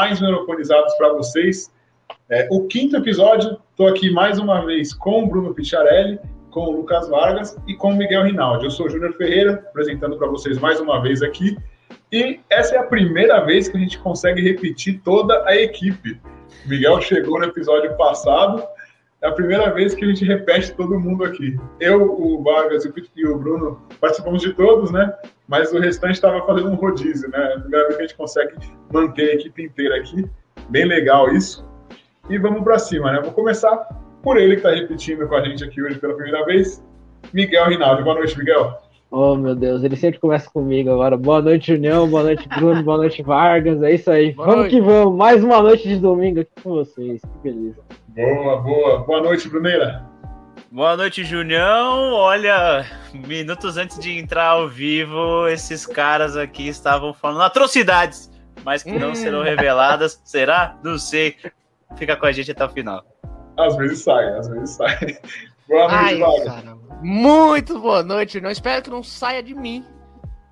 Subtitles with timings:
[0.00, 1.70] mais Europonizados para vocês.
[2.30, 6.18] É, o quinto episódio, estou aqui mais uma vez com o Bruno Picciarelli,
[6.50, 8.64] com o Lucas Vargas e com o Miguel Rinaldi.
[8.64, 11.54] Eu sou o Júnior Ferreira, apresentando para vocês mais uma vez aqui.
[12.10, 16.18] E essa é a primeira vez que a gente consegue repetir toda a equipe.
[16.64, 18.64] O Miguel chegou no episódio passado,
[19.22, 21.58] é a primeira vez que a gente repete todo mundo aqui.
[21.78, 25.12] Eu, o Vargas e o Bruno participamos de todos, né?
[25.46, 27.52] Mas o restante estava fazendo um rodízio, né?
[27.52, 28.54] É a primeira vez que a gente consegue
[28.92, 30.24] manter a equipe inteira aqui.
[30.70, 31.68] Bem legal isso.
[32.30, 33.20] E vamos para cima, né?
[33.20, 33.76] Vou começar
[34.22, 36.82] por ele que está repetindo com a gente aqui hoje pela primeira vez.
[37.32, 38.02] Miguel Rinaldi.
[38.02, 38.78] Boa noite, Miguel.
[39.10, 41.16] Oh, meu Deus, ele sempre começa comigo agora.
[41.16, 43.82] Boa noite, União, boa noite, Bruno, boa noite, Vargas.
[43.82, 44.32] É isso aí.
[44.32, 44.76] Boa vamos noite.
[44.76, 45.16] que vamos.
[45.16, 47.20] Mais uma noite de domingo aqui com vocês.
[47.20, 47.82] Que beleza.
[48.14, 48.98] Boa, boa.
[49.04, 50.04] Boa noite, Bruneira.
[50.70, 52.12] Boa noite, Junião.
[52.12, 58.30] Olha, minutos antes de entrar ao vivo, esses caras aqui estavam falando atrocidades,
[58.64, 59.14] mas que não hum.
[59.14, 60.20] serão reveladas.
[60.24, 60.76] Será?
[60.82, 61.36] Não sei.
[61.96, 63.04] Fica com a gente até o final.
[63.56, 65.18] Às vezes sai, às vezes sai.
[65.68, 69.84] Boa noite, Ai, Muito boa noite, não espero que não saia de mim.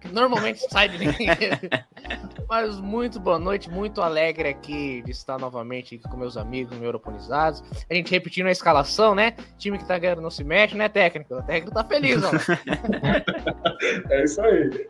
[0.01, 1.15] Que normalmente sai de mim.
[2.49, 6.85] Mas muito boa noite, muito alegre aqui de estar novamente aqui com meus amigos, meus
[6.85, 7.63] europonizados.
[7.91, 9.35] A gente repetindo a escalação, né?
[9.59, 11.35] Time que tá ganhando não se mexe, né, técnico?
[11.35, 12.31] O técnico tá feliz, ó.
[14.11, 14.89] é isso aí.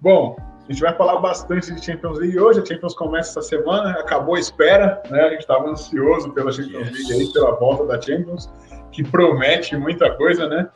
[0.00, 0.36] Bom,
[0.68, 2.60] a gente vai falar bastante de Champions League hoje.
[2.60, 5.20] A Champions começa essa semana, acabou a espera, né?
[5.20, 8.52] A gente estava ansioso pela Champions League aí, pela volta da Champions,
[8.92, 10.68] que promete muita coisa, né?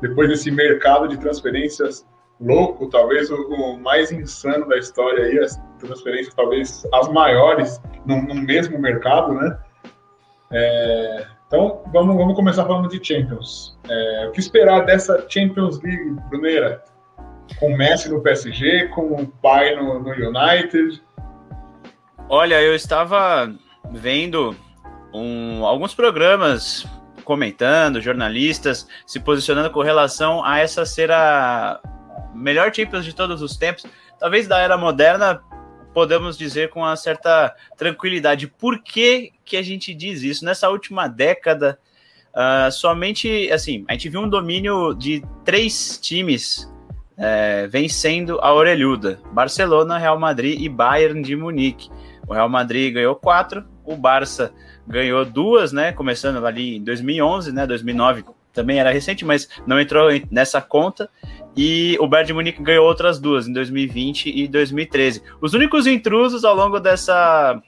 [0.00, 2.06] Depois desse mercado de transferências
[2.44, 8.22] louco, talvez o, o mais insano da história aí, as transferências talvez as maiores no,
[8.22, 9.58] no mesmo mercado, né?
[10.52, 13.78] É, então vamos, vamos começar falando de Champions.
[13.88, 16.82] É, o que esperar dessa Champions League, Bruneira?
[17.58, 21.02] Com o Messi no PSG, com o pai no, no United.
[22.28, 23.52] Olha, eu estava
[23.90, 24.56] vendo
[25.12, 26.86] um, alguns programas
[27.24, 31.80] comentando, jornalistas se posicionando com relação a essa ser a
[32.34, 33.86] melhor Champions de todos os tempos,
[34.18, 35.42] talvez da era moderna,
[35.92, 38.48] podemos dizer com uma certa tranquilidade.
[38.48, 40.44] Por que, que a gente diz isso?
[40.44, 41.78] Nessa última década,
[42.34, 46.68] uh, somente, assim, a gente viu um domínio de três times
[47.16, 51.90] é, vencendo a orelhuda: Barcelona, Real Madrid e Bayern de Munique.
[52.26, 54.52] O Real Madrid ganhou quatro, o Barça
[54.86, 55.92] ganhou duas, né?
[55.92, 57.66] Começando ali em 2011, né?
[57.66, 61.10] 2009 também era recente, mas não entrou nessa conta.
[61.56, 65.22] E o Bayern de Munique ganhou outras duas em 2020 e 2013.
[65.40, 67.60] Os únicos intrusos ao longo dessa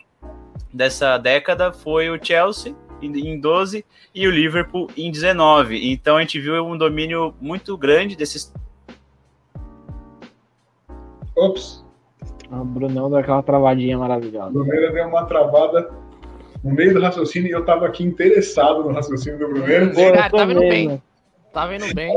[0.72, 5.92] dessa década foi o Chelsea em 12 e o Liverpool em 19.
[5.92, 8.52] Então a gente viu um domínio muito grande desses
[11.36, 11.84] Ops.
[12.50, 14.50] O Brunão deu aquela travadinha maravilhosa.
[14.50, 15.90] O Bruneira deu uma travada
[16.64, 19.86] no meio do raciocínio e eu tava aqui interessado no raciocínio do Bruneira.
[19.86, 21.02] Hum, tava indo bem.
[21.52, 22.12] Tava indo bem.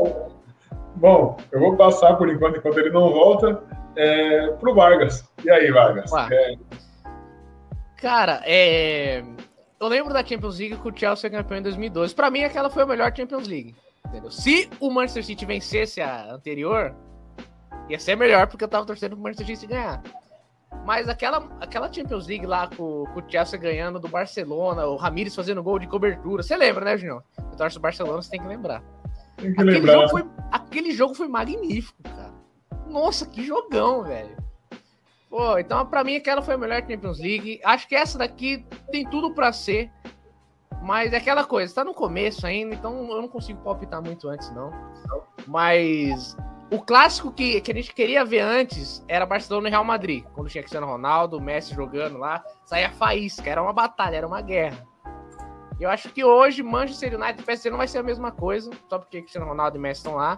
[0.96, 3.64] Bom, eu vou passar por enquanto, enquanto ele não volta,
[3.96, 5.24] é, pro Vargas.
[5.44, 6.12] E aí, Vargas?
[6.32, 6.56] É...
[7.98, 9.24] Cara, é...
[9.80, 12.14] eu lembro da Champions League que o Chelsea campeão em 2012.
[12.14, 13.76] Pra mim, aquela foi a melhor Champions League.
[14.08, 14.32] Entendeu?
[14.32, 16.96] Se o Manchester City vencesse a anterior,
[17.90, 20.02] Ia ser melhor porque eu tava torcendo pro Manchester City ganhar.
[20.86, 25.36] Mas aquela, aquela Champions League lá com, com, o Chelsea ganhando do Barcelona, o Ramires
[25.36, 26.44] fazendo gol de cobertura.
[26.44, 27.24] Você lembra, né, Junior?
[27.38, 28.84] Eu torço o Barcelona, você tem que lembrar.
[29.40, 29.94] Tem que aquele, lembrar.
[29.94, 32.34] Jogo foi, aquele jogo foi magnífico, cara.
[32.88, 34.38] Nossa, que jogão, velho.
[35.30, 37.60] Pô, então pra mim aquela foi a melhor Champions League.
[37.64, 39.92] Acho que essa daqui tem tudo para ser.
[40.82, 44.50] Mas é aquela coisa, tá no começo ainda, então eu não consigo palpitar muito antes,
[44.52, 44.72] não.
[45.46, 46.38] Mas
[46.72, 50.24] o clássico que, que a gente queria ver antes era Barcelona e Real Madrid.
[50.34, 54.88] Quando tinha Cristiano Ronaldo, Messi jogando lá, saía faísca, era uma batalha, era uma guerra.
[55.80, 59.00] Eu acho que hoje Manchester United e PSG não vai ser a mesma coisa, só
[59.00, 60.38] porque Cristiano Ronaldo e Messi estão lá.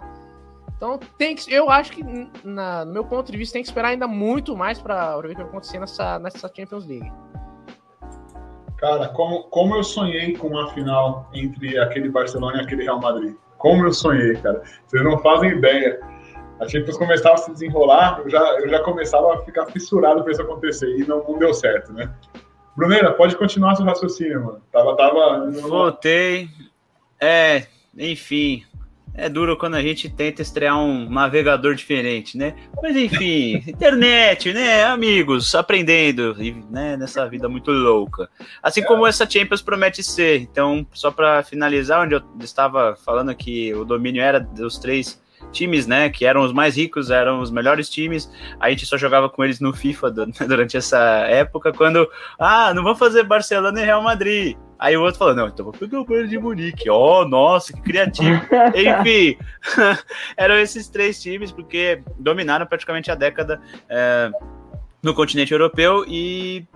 [0.76, 2.02] Então tem que, eu acho que,
[2.44, 5.30] na, no meu ponto de vista, tem que esperar ainda muito mais para ver o
[5.30, 7.10] que vai acontecer nessa, nessa Champions League.
[8.78, 13.36] Cara, como, como eu sonhei com uma final entre aquele Barcelona e aquele Real Madrid.
[13.58, 14.60] Como eu sonhei, cara.
[14.86, 16.00] Vocês não fazem ideia.
[16.60, 20.32] A Champions começava a se desenrolar, eu já, eu já começava a ficar fissurado para
[20.32, 22.12] isso acontecer, e não, não deu certo, né?
[22.76, 24.62] Bruneira, pode continuar seu raciocínio, mano.
[24.72, 25.50] Tava, tava.
[25.60, 26.48] Voltei.
[27.20, 27.66] É,
[27.96, 28.64] enfim.
[29.14, 32.54] É duro quando a gente tenta estrear um navegador diferente, né?
[32.82, 34.84] Mas enfim, internet, né?
[34.84, 36.34] Amigos, aprendendo,
[36.70, 36.96] né?
[36.96, 38.30] Nessa vida muito louca.
[38.62, 40.40] Assim como essa Champions promete ser.
[40.40, 45.86] Então, só para finalizar, onde eu estava falando que o domínio era dos três times,
[45.86, 48.30] né, que eram os mais ricos, eram os melhores times.
[48.60, 50.10] A gente só jogava com eles no FIFA
[50.46, 50.98] durante essa
[51.28, 52.08] época, quando,
[52.38, 54.56] ah, não vamos fazer Barcelona e Real Madrid.
[54.78, 56.90] Aí o outro falou, não, então vou pegar o Bayern de Munique.
[56.90, 58.40] Oh, nossa, que criativo.
[58.74, 59.38] Enfim,
[60.36, 64.30] eram esses três times, porque dominaram praticamente a década é,
[65.00, 66.66] no continente europeu e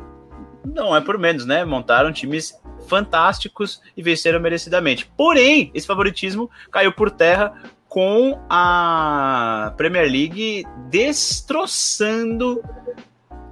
[0.65, 1.65] não é por menos, né?
[1.65, 5.11] Montaram times fantásticos e venceram merecidamente.
[5.17, 7.55] Porém, esse favoritismo caiu por terra
[7.89, 12.63] com a Premier League destroçando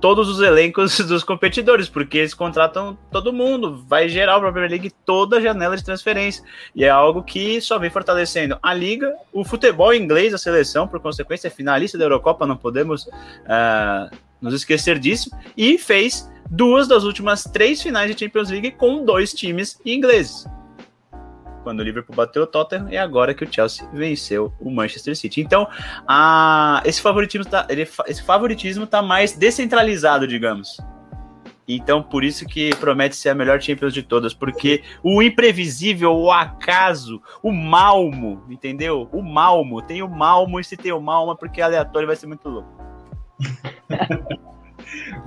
[0.04, 4.70] todos os elencos dos competidores, porque eles contratam todo mundo, vai gerar para a Premier
[4.70, 6.44] League toda a janela de transferência.
[6.74, 11.00] E é algo que só vem fortalecendo a liga, o futebol inglês, a seleção, por
[11.00, 17.04] consequência, é finalista da Eurocopa, não podemos uh, nos esquecer disso, e fez duas das
[17.04, 20.44] últimas três finais de Champions League com dois times ingleses
[21.64, 25.40] quando o Liverpool bateu o Tottenham e agora que o Chelsea venceu o Manchester City.
[25.40, 25.66] Então,
[26.06, 30.76] a, esse favoritismo tá, ele, esse favoritismo tá mais descentralizado, digamos.
[31.66, 36.30] Então, por isso que promete ser a melhor Champions de todas, porque o imprevisível, o
[36.30, 39.08] acaso, o malmo, entendeu?
[39.10, 42.48] O malmo, tem o malmo e se tem o malmo, porque aleatório vai ser muito
[42.48, 42.68] louco.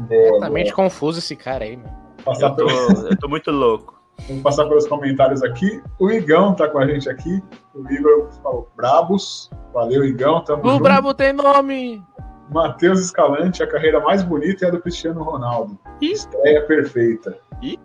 [0.07, 2.07] Completamente confuso esse cara aí, mano.
[2.39, 2.69] Eu tô,
[3.07, 3.96] eu tô muito louco.
[4.27, 5.81] Vamos passar pelos comentários aqui.
[5.99, 7.41] O Igão tá com a gente aqui.
[7.73, 9.49] O Igor falou Brabos.
[9.73, 10.43] Valeu, Igão.
[10.43, 10.83] Tamo o junto.
[10.83, 12.03] Brabo tem nome.
[12.49, 15.77] Matheus Escalante, a carreira mais bonita é a do Cristiano Ronaldo.
[16.01, 16.13] Ih?
[16.13, 17.37] Estreia perfeita.
[17.61, 17.79] Ih?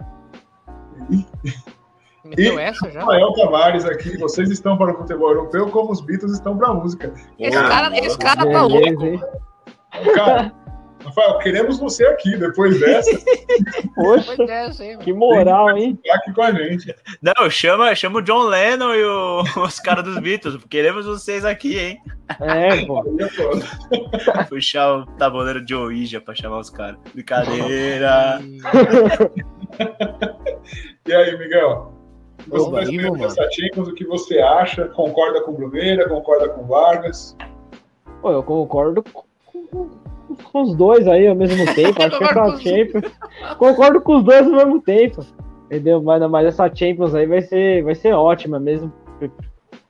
[1.11, 3.01] E, e essa já?
[3.01, 6.75] Rafael Tavares aqui, vocês estão para o futebol europeu como os Beatles estão para a
[6.75, 7.13] música.
[7.39, 9.21] Esse, cara, esse cara tá louco.
[10.15, 10.53] Cara,
[11.05, 13.11] Rafael, queremos você aqui depois dessa.
[13.95, 14.37] Poxa,
[15.03, 15.99] que moral, hein?
[16.11, 16.95] Aqui com a gente.
[17.21, 20.63] Não, chama, chama o John Lennon e o, os caras dos Beatles.
[20.69, 22.01] Queremos vocês aqui, hein?
[22.41, 23.03] É, pô.
[24.49, 26.99] Puxar o tabuleiro de Ouija pra chamar os caras.
[27.13, 28.41] Brincadeira.
[31.07, 31.93] e aí, Miguel?
[32.49, 34.89] Você vai essa Champions, o que você acha?
[34.89, 36.09] Concorda com o Bruneira?
[36.09, 37.37] Concorda com o Vargas?
[38.21, 39.23] Pô, eu concordo com
[40.51, 42.03] com os dois aí ao mesmo tempo.
[42.03, 43.13] Acho que essa Champions.
[43.59, 45.25] Concordo com os dois ao mesmo tempo.
[45.67, 46.03] Entendeu?
[46.03, 48.93] Mas, mas essa Champions aí vai ser, vai ser ótima mesmo.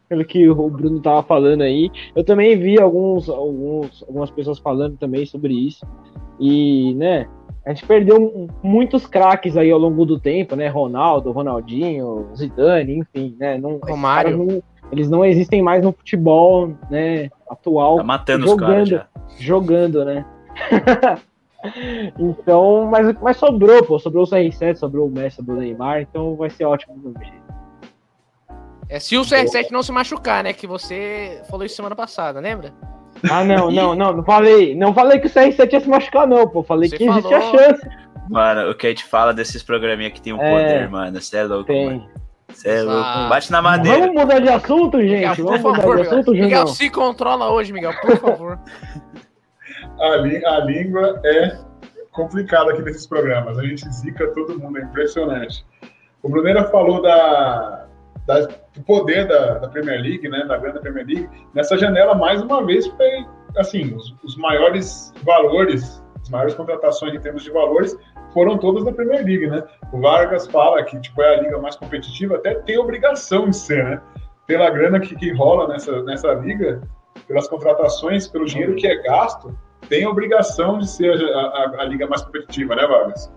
[0.08, 1.90] Pelo que o Bruno tava falando aí.
[2.14, 5.86] Eu também vi alguns, alguns, algumas pessoas falando também sobre isso.
[6.38, 7.26] E, né,
[7.64, 10.66] a gente perdeu muitos craques aí ao longo do tempo, né?
[10.68, 13.56] Ronaldo, Ronaldinho, Zidane, enfim, né?
[13.56, 14.36] Não, Romário.
[14.36, 17.30] Não, eles não existem mais no futebol, né?
[17.48, 17.98] Atual.
[17.98, 19.06] Tá matando jogando, os caras já.
[19.38, 20.24] Jogando, né?
[22.18, 23.98] então, mas, mas sobrou, pô.
[23.98, 27.24] Sobrou o CR7, sobrou o Messi, sobrou o Neymar, então vai ser ótimo do mesmo
[27.24, 27.42] jeito.
[28.88, 30.52] É, se o CR7 não se machucar, né?
[30.52, 32.74] Que você falou isso semana passada, lembra?
[33.30, 34.74] Ah, não, não, não, não falei.
[34.74, 36.62] Não falei que o CR7 ia se machucar, não, pô.
[36.62, 37.20] Falei você que falou...
[37.20, 37.88] existe a chance.
[38.28, 41.20] Mano, o que a gente fala desses programinha que tem um é, poder, mano.
[41.20, 41.86] Você é louco, tem.
[41.86, 42.08] mano.
[42.48, 43.28] Você é louco.
[43.28, 43.98] Bate na madeira.
[44.00, 45.14] Vamos mudar de assunto, gente.
[45.14, 46.48] Miguel, Vamos mudar favor, de assunto, Miguel.
[46.48, 48.58] Miguel, se controla hoje, Miguel, por favor.
[50.02, 51.58] a, a língua é
[52.10, 53.58] complicada aqui nesses programas.
[53.58, 55.64] A gente zica todo mundo, é impressionante.
[56.22, 57.86] O Bruneira falou da,
[58.26, 61.28] da, do poder da, da, Premier League, né, da grande Premier League.
[61.54, 67.20] Nessa janela, mais uma vez, foi assim, os, os maiores valores, as maiores contratações em
[67.20, 67.96] termos de valores
[68.32, 69.62] foram todas da Premier League, né?
[69.92, 73.84] O Vargas fala que tipo, é a liga mais competitiva, até tem obrigação de ser,
[73.84, 74.00] né?
[74.46, 76.80] Pela grana que, que rola nessa, nessa liga,
[77.28, 79.54] pelas contratações, pelo dinheiro que é gasto,
[79.88, 83.30] tem a obrigação de ser a, a, a liga mais competitiva, né, Vargas?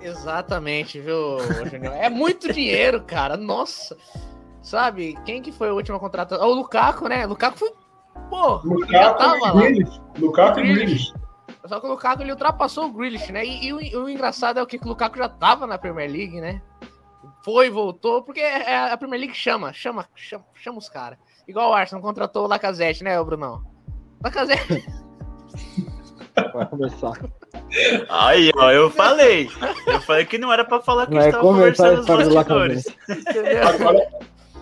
[0.00, 1.38] Exatamente, viu,
[1.70, 1.94] Junior?
[1.94, 3.36] É muito dinheiro, cara.
[3.36, 3.96] Nossa.
[4.62, 6.46] Sabe, quem que foi a última contratação?
[6.46, 7.26] O Lukaku, né?
[7.26, 7.72] Lukaku foi.
[8.28, 9.62] Pô, Lukaku já tava lá.
[10.18, 11.12] Lukaku e Grealish.
[11.64, 13.44] Só que o Lukaku ele ultrapassou o Grealish, né?
[13.44, 16.40] E, e o, o, engraçado é o que o Lukaku já tava na Premier League,
[16.40, 16.62] né?
[17.42, 21.18] Foi, voltou, porque é, é a Premier League chama, chama, chama, chama os caras.
[21.46, 23.64] Igual o Arsenal contratou o Lacazette, né, Brunão?
[24.22, 24.84] Lacazette.
[26.52, 27.12] Vai começar.
[28.08, 29.50] Aí, ó, eu falei.
[29.86, 32.84] Eu falei que não era pra falar que estava conversando os bastidores.
[33.66, 34.08] Agora,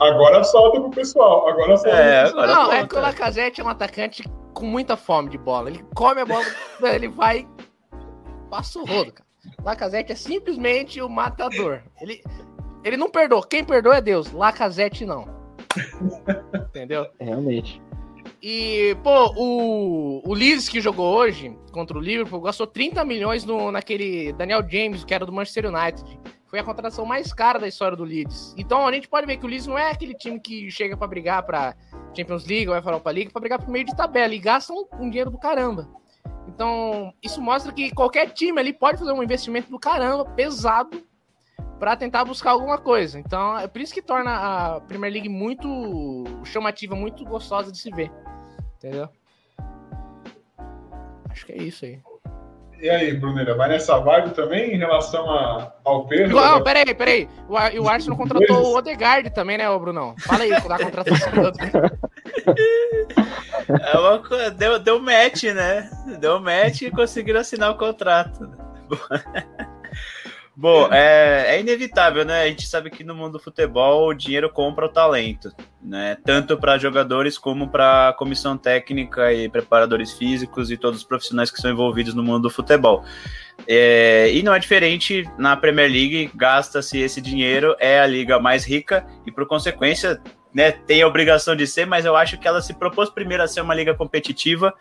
[0.00, 1.48] agora solta pro pessoal.
[1.48, 4.24] Agora solta é, agora Não, é que o Lacazette é um atacante
[4.54, 5.68] com muita fome de bola.
[5.70, 6.44] Ele come a bola,
[6.94, 7.46] ele vai.
[8.50, 9.26] Passa o rodo, cara.
[9.62, 11.82] Lacazette é simplesmente o matador.
[12.00, 12.22] Ele,
[12.84, 13.46] ele não perdoa.
[13.46, 14.32] Quem perdoa é Deus.
[14.32, 15.28] Lacazette não.
[16.68, 17.06] Entendeu?
[17.20, 17.82] Realmente.
[18.42, 23.72] E, pô, o, o Leeds que jogou hoje contra o Liverpool gastou 30 milhões no,
[23.72, 26.18] naquele Daniel James, que era do Manchester United.
[26.46, 28.54] Foi a contratação mais cara da história do Leeds.
[28.56, 31.08] Então a gente pode ver que o Leeds não é aquele time que chega para
[31.08, 31.74] brigar para
[32.16, 35.30] Champions League, UEFA Europa League, para brigar pro meio de tabela e gastam um dinheiro
[35.30, 35.88] do caramba.
[36.48, 41.02] Então, isso mostra que qualquer time ali pode fazer um investimento do caramba, pesado,
[41.78, 43.18] para tentar buscar alguma coisa.
[43.18, 44.30] Então, é por isso que torna
[44.76, 48.10] a Premier League muito chamativa, muito gostosa de se ver.
[48.78, 49.08] Entendeu?
[51.30, 52.00] Acho que é isso aí.
[52.78, 56.36] E aí, Brunera, vai nessa vibe também em relação a, ao Pedro?
[56.36, 57.26] Não, peraí, peraí.
[57.48, 60.14] O, o Arsenal contratou o Odegaard também, né, ô Brunão?
[60.20, 61.98] Fala aí da contratação do Odegaard.
[63.68, 65.90] É uma co- deu, deu match, né?
[66.20, 68.48] Deu match e conseguiram assinar o contrato.
[70.58, 72.44] Bom, é, é inevitável, né?
[72.44, 76.16] A gente sabe que no mundo do futebol o dinheiro compra o talento, né?
[76.24, 81.60] Tanto para jogadores como para comissão técnica e preparadores físicos e todos os profissionais que
[81.60, 83.04] são envolvidos no mundo do futebol.
[83.68, 88.64] É, e não é diferente na Premier League, gasta-se esse dinheiro, é a liga mais
[88.64, 90.22] rica e, por consequência,
[90.54, 93.48] né, tem a obrigação de ser, mas eu acho que ela se propôs primeiro a
[93.48, 94.72] ser uma liga competitiva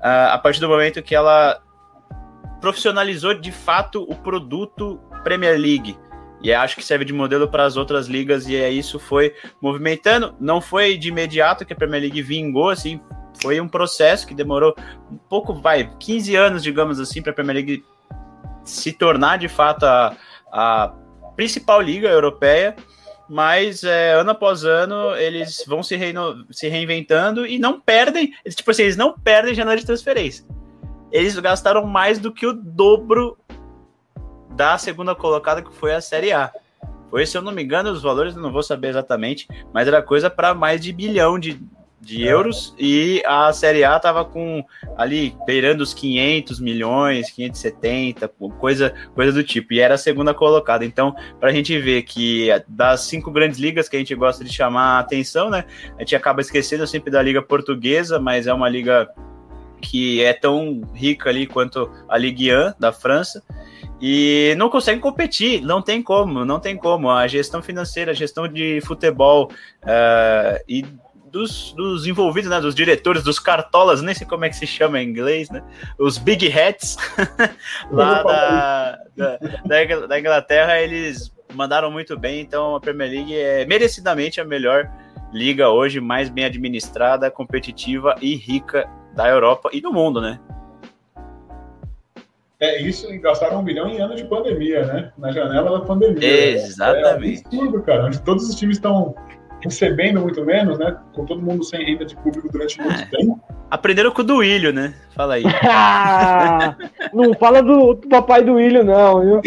[0.00, 1.62] ah, a partir do momento que ela
[2.60, 5.98] profissionalizou de fato o produto Premier League.
[6.40, 10.34] E acho que serve de modelo para as outras ligas, e é isso foi movimentando.
[10.38, 13.00] Não foi de imediato que a Premier League vingou, assim,
[13.42, 14.74] foi um processo que demorou
[15.10, 17.84] um pouco, vai, 15 anos, digamos assim, para a Premier League
[18.64, 20.16] se tornar de fato a,
[20.52, 20.94] a
[21.34, 22.76] principal liga europeia
[23.28, 28.70] mas é, ano após ano eles vão se, reino, se reinventando e não perdem, tipo
[28.70, 30.44] assim, eles não perdem janela de transferência.
[31.10, 33.38] Eles gastaram mais do que o dobro
[34.58, 36.50] da segunda colocada, que foi a Série A.
[37.10, 40.02] Foi, se eu não me engano, os valores eu não vou saber exatamente, mas era
[40.02, 41.58] coisa para mais de bilhão de,
[42.00, 44.62] de euros e a Série A tava com
[44.96, 50.84] ali beirando os 500 milhões, 570, coisa, coisa do tipo, e era a segunda colocada.
[50.84, 54.52] Então, para a gente ver que das cinco grandes ligas que a gente gosta de
[54.52, 55.64] chamar a atenção, né,
[55.96, 59.08] a gente acaba esquecendo sempre da Liga Portuguesa, mas é uma liga
[59.80, 63.42] que é tão rica ali quanto a Ligue 1 da França
[64.00, 67.10] e não consegue competir, não tem como, não tem como.
[67.10, 69.50] A gestão financeira, a gestão de futebol
[69.82, 70.84] uh, e
[71.30, 75.00] dos, dos, envolvidos, né, dos diretores, dos cartolas, nem sei como é que se chama
[75.00, 75.62] em inglês, né,
[75.98, 76.96] os big hats
[77.90, 84.40] lá da, da, da, Inglaterra, eles mandaram muito bem, então a Premier League é merecidamente
[84.40, 84.90] a melhor
[85.32, 90.38] liga hoje, mais bem administrada, competitiva e rica da Europa e do mundo, né?
[92.60, 95.12] É isso, e gastaram um bilhão em anos de pandemia, né?
[95.18, 96.52] Na janela da pandemia.
[96.52, 97.42] Exatamente.
[97.44, 98.06] É absurdo, cara.
[98.06, 99.16] Onde todos os times estão
[99.60, 100.96] recebendo muito menos, né?
[101.14, 103.06] Com todo mundo sem renda de público durante muito É.
[103.06, 103.40] tempo.
[103.68, 104.94] Aprenderam com o do Willian, né?
[105.16, 105.44] Fala aí.
[105.68, 106.76] Ah,
[107.12, 109.40] não fala do, do papai do William, não, viu?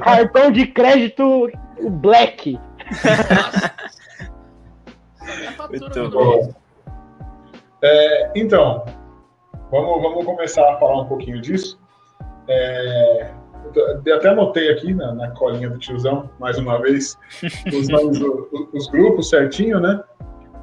[0.00, 1.48] Cartão de crédito
[1.78, 2.58] o Black.
[5.44, 6.54] É Muito do bom.
[7.82, 8.84] É, então,
[9.72, 11.80] vamos, vamos começar a falar um pouquinho disso.
[12.48, 13.32] É,
[14.04, 17.18] eu até anotei aqui na, na colinha do tiozão, mais uma vez,
[17.74, 20.02] os, nomes do- os grupos certinho, né?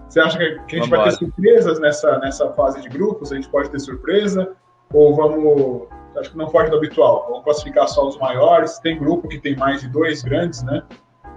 [0.08, 1.12] Você acha que, que a gente vai ter Vambora.
[1.12, 3.32] surpresas nessa, nessa fase de grupos?
[3.32, 4.56] A gente pode ter surpresa?
[4.94, 5.88] Ou vamos.
[6.18, 7.26] Acho que não foge do habitual.
[7.30, 8.80] Vamos classificar só os maiores.
[8.80, 10.82] Tem grupo que tem mais de dois grandes, né?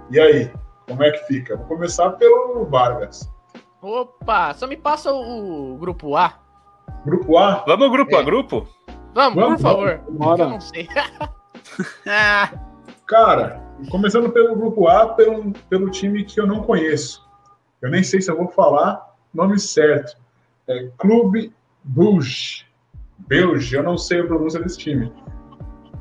[0.09, 0.51] E aí?
[0.87, 1.55] Como é que fica?
[1.55, 3.31] Vou começar pelo Vargas.
[3.79, 6.33] Opa, só me passa o, o grupo A.
[7.05, 8.19] Grupo A, Vamos grupo É.
[8.19, 8.67] a grupo?
[9.13, 10.01] Vamos, Vamos, por favor.
[10.09, 10.43] Bora.
[10.43, 10.87] Eu não sei.
[12.07, 12.51] Ah,
[13.07, 17.27] Cara, começando pelo grupo A, pelo, pelo time que eu não conheço.
[17.81, 20.15] Eu nem sei se eu vou falar o nome certo.
[20.67, 21.51] É Clube
[21.83, 22.65] Bruges.
[23.17, 25.11] Bruges, eu não sei a pronúncia desse time.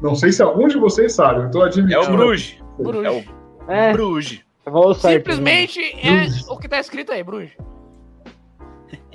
[0.03, 2.13] Não sei se algum de vocês sabe, eu tô é admitindo.
[2.13, 2.59] o Bruges.
[2.79, 3.05] Bruges.
[3.05, 4.45] É o É, Bruges.
[4.67, 4.95] né?
[4.95, 7.57] Simplesmente é o que tá escrito aí, Bruges.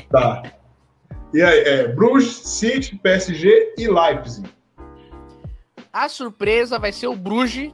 [0.10, 0.42] Tá.
[1.34, 4.50] E aí, é Bruges, City, PSG e Leipzig.
[5.92, 7.74] A surpresa vai ser o Bruges,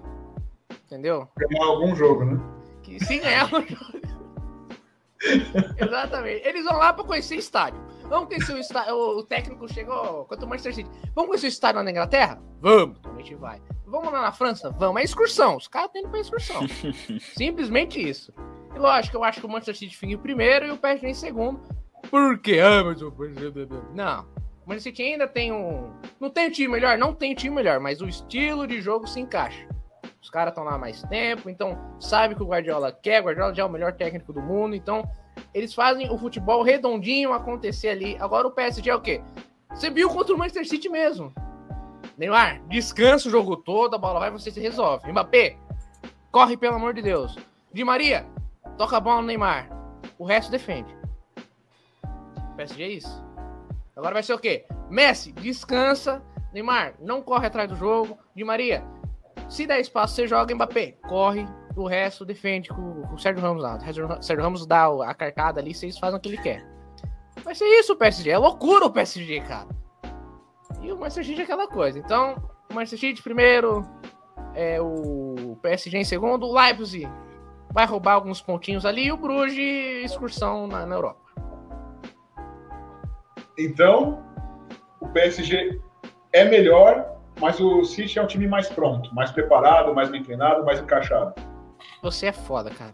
[0.85, 1.27] entendeu?
[1.37, 2.39] Ganhar algum jogo, né?
[2.81, 4.03] Que se ganhar o jogo.
[5.77, 6.47] Exatamente.
[6.47, 7.81] Eles vão lá pra conhecer estádio.
[8.09, 8.93] Vamos conhecer o estádio.
[8.93, 10.25] O técnico chegou.
[10.25, 10.89] Quanto o Manchester City.
[11.15, 12.41] Vamos conhecer o estádio lá na Inglaterra?
[12.59, 12.97] Vamos.
[12.99, 13.61] Então a gente vai.
[13.85, 14.69] Vamos lá na França?
[14.71, 15.01] Vamos.
[15.01, 15.55] É excursão.
[15.55, 16.67] Os caras indo pra excursão.
[17.37, 18.33] Simplesmente isso.
[18.75, 21.13] E lógico, eu acho que o Manchester City fica em primeiro e o PSG em
[21.13, 21.61] segundo.
[22.09, 22.59] Por quê?
[22.59, 23.13] Ah, mas o
[23.93, 24.25] Não.
[24.79, 25.91] City ainda tem um.
[26.19, 26.97] Não tem um time melhor?
[26.97, 29.67] Não tem um time melhor, mas o estilo de jogo se encaixa.
[30.21, 33.21] Os caras estão lá há mais tempo, então sabe que o Guardiola quer.
[33.21, 35.03] O Guardiola já é o melhor técnico do mundo, então
[35.53, 38.15] eles fazem o futebol redondinho acontecer ali.
[38.19, 39.21] Agora o PSG é o quê?
[39.69, 41.33] Você viu contra o Manchester City mesmo.
[42.17, 45.11] Neymar, descansa o jogo todo, a bola vai, você se resolve.
[45.11, 45.57] Mbappé,
[46.31, 47.35] corre pelo amor de Deus.
[47.73, 48.25] Di Maria,
[48.77, 49.67] toca a bola no Neymar.
[50.17, 50.95] O resto defende.
[52.53, 53.25] PSG é isso.
[53.95, 54.65] Agora vai ser o quê?
[54.89, 56.21] Messi, descansa.
[56.53, 58.17] Neymar, não corre atrás do jogo.
[58.35, 58.83] Di Maria,
[59.49, 60.97] se der espaço, você joga Mbappé.
[61.07, 61.45] Corre,
[61.75, 63.77] o resto defende com, com o Sérgio Ramos lá.
[63.77, 66.65] O Sérgio Ramos dá a cartada ali, vocês fazem o que ele quer.
[67.43, 68.29] Vai ser isso o PSG.
[68.29, 69.67] É loucura o PSG, cara.
[70.81, 71.97] E o Manchester City é aquela coisa.
[71.97, 72.35] Então,
[72.69, 73.87] o Manchester City primeiro,
[74.53, 77.09] é o PSG em segundo, o Leipzig
[77.71, 81.22] vai roubar alguns pontinhos ali e o Bruges excursão na, na Europa.
[83.57, 84.23] Então,
[84.99, 85.79] o PSG
[86.31, 90.65] é melhor, mas o City é um time mais pronto, mais preparado, mais bem treinado,
[90.65, 91.33] mais encaixado.
[92.01, 92.93] Você é foda, cara.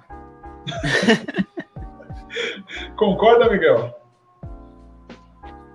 [2.97, 3.95] Concorda, Miguel?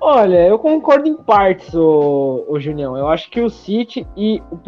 [0.00, 2.97] Olha, eu concordo em partes, o, o Junião.
[2.97, 4.59] Eu acho que o City e o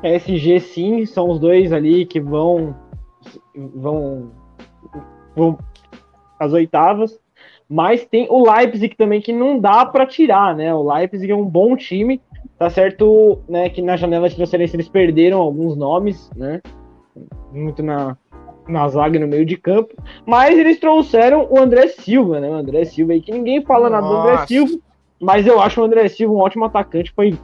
[0.00, 2.76] PSG, sim, são os dois ali que vão
[3.74, 4.32] vão,
[5.34, 5.58] vão
[6.38, 7.20] as oitavas.
[7.72, 10.74] Mas tem o Leipzig também que não dá para tirar, né?
[10.74, 12.20] O Leipzig é um bom time,
[12.58, 13.70] tá certo, né?
[13.70, 16.60] Que na janela de transferência eles perderam alguns nomes, né?
[17.50, 18.14] Muito na,
[18.68, 19.94] na zaga no meio de campo,
[20.26, 22.50] mas eles trouxeram o André Silva, né?
[22.50, 24.02] O André Silva aí que ninguém fala Nossa.
[24.02, 24.78] nada do André Silva,
[25.18, 27.38] mas eu acho o André Silva um ótimo atacante, foi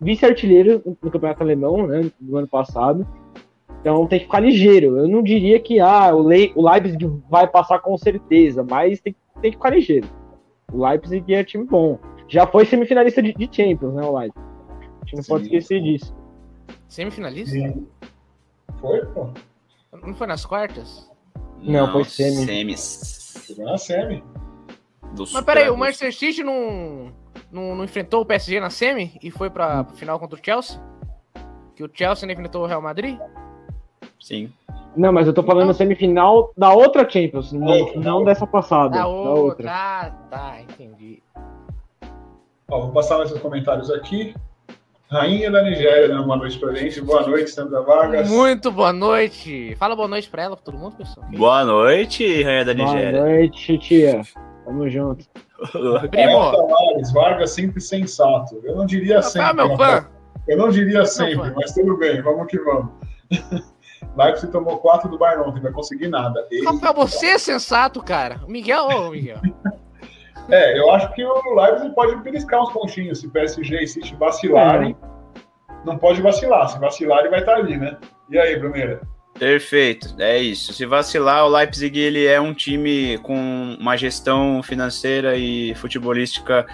[0.00, 2.10] vice-artilheiro no Campeonato Alemão, né?
[2.18, 3.06] Do ano passado.
[3.86, 4.98] Então tem que ficar ligeiro.
[4.98, 9.14] Eu não diria que ah, o, Le o Leipzig vai passar com certeza, mas tem,
[9.40, 10.08] tem que ficar ligeiro.
[10.72, 11.96] O Leipzig é time bom.
[12.26, 14.44] Já foi semifinalista de, de Champions, né, o Leipzig.
[14.80, 15.28] A gente não Sim.
[15.28, 16.12] pode esquecer disso.
[16.88, 17.52] Semifinalista?
[17.52, 17.86] Sim.
[18.80, 19.28] Foi, pô.
[20.04, 21.08] Não foi nas quartas?
[21.60, 22.44] Não, não foi semi.
[22.44, 23.54] Semis.
[23.54, 24.24] Foi na semi.
[25.32, 27.12] Mas peraí, o Manchester City não,
[27.52, 30.82] não, não, enfrentou o PSG na semi e foi pra, pra final contra o Chelsea?
[31.76, 33.16] Que o Chelsea não enfrentou o Real Madrid?
[34.20, 34.52] Sim.
[34.96, 38.90] Não, mas eu tô falando semifinal da outra Champions, não, não dessa passada.
[38.90, 39.70] Da, da outra.
[39.70, 41.22] Ah, tá, entendi.
[42.68, 44.34] Ó, vou passar mais os comentários aqui.
[45.08, 47.00] Rainha da Nigéria, dando uma noite pra gente.
[47.00, 48.28] Boa noite, Sandra Vargas.
[48.28, 49.76] Muito boa noite.
[49.76, 51.24] Fala boa noite pra ela, pra todo mundo, pessoal.
[51.30, 53.20] Boa noite, Rainha da Nigéria.
[53.20, 54.22] Boa noite, tia.
[54.64, 55.24] Tamo junto.
[56.10, 56.50] Primo.
[56.50, 58.60] Tavares, Vargas sempre sensato.
[58.64, 59.48] Eu não diria sempre.
[59.48, 60.08] Ah, meu fã.
[60.48, 62.90] Eu não diria sempre, mas tudo bem, vamos que vamos.
[64.16, 66.46] Leipzig tomou 4 do Bayern ontem, não vai conseguir nada.
[66.50, 66.64] E...
[66.64, 68.40] Rafael, você é sensato, cara.
[68.48, 69.38] Miguel, ô Miguel.
[70.48, 74.96] é, eu acho que o Leipzig pode beliscar uns pontinhos se PSG e City vacilarem.
[75.02, 75.16] É.
[75.84, 76.68] Não pode vacilar.
[76.68, 77.96] Se vacilar, ele vai estar ali, né?
[78.30, 79.00] E aí, Bruneira?
[79.38, 80.72] Perfeito, é isso.
[80.72, 86.66] Se vacilar, o Leipzig ele é um time com uma gestão financeira e futebolística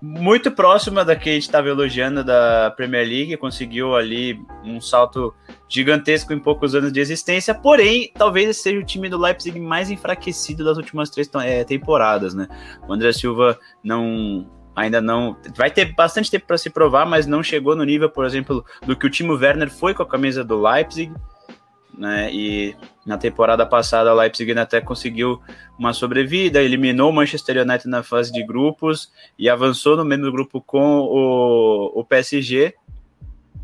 [0.00, 5.34] muito próxima da que a gente estava elogiando da Premier League, conseguiu ali um salto
[5.68, 9.90] gigantesco em poucos anos de existência, porém, talvez esse seja o time do Leipzig mais
[9.90, 12.46] enfraquecido das últimas três é, temporadas, né?
[12.86, 17.42] O André Silva não ainda não vai ter bastante tempo para se provar, mas não
[17.42, 20.60] chegou no nível, por exemplo, do que o Timo Werner foi com a camisa do
[20.60, 21.10] Leipzig
[21.96, 22.32] né?
[22.32, 25.40] E na temporada passada o Leipzig até conseguiu
[25.78, 30.60] uma sobrevida, eliminou o Manchester United na fase de grupos e avançou no mesmo grupo
[30.60, 32.74] com o, o PSG,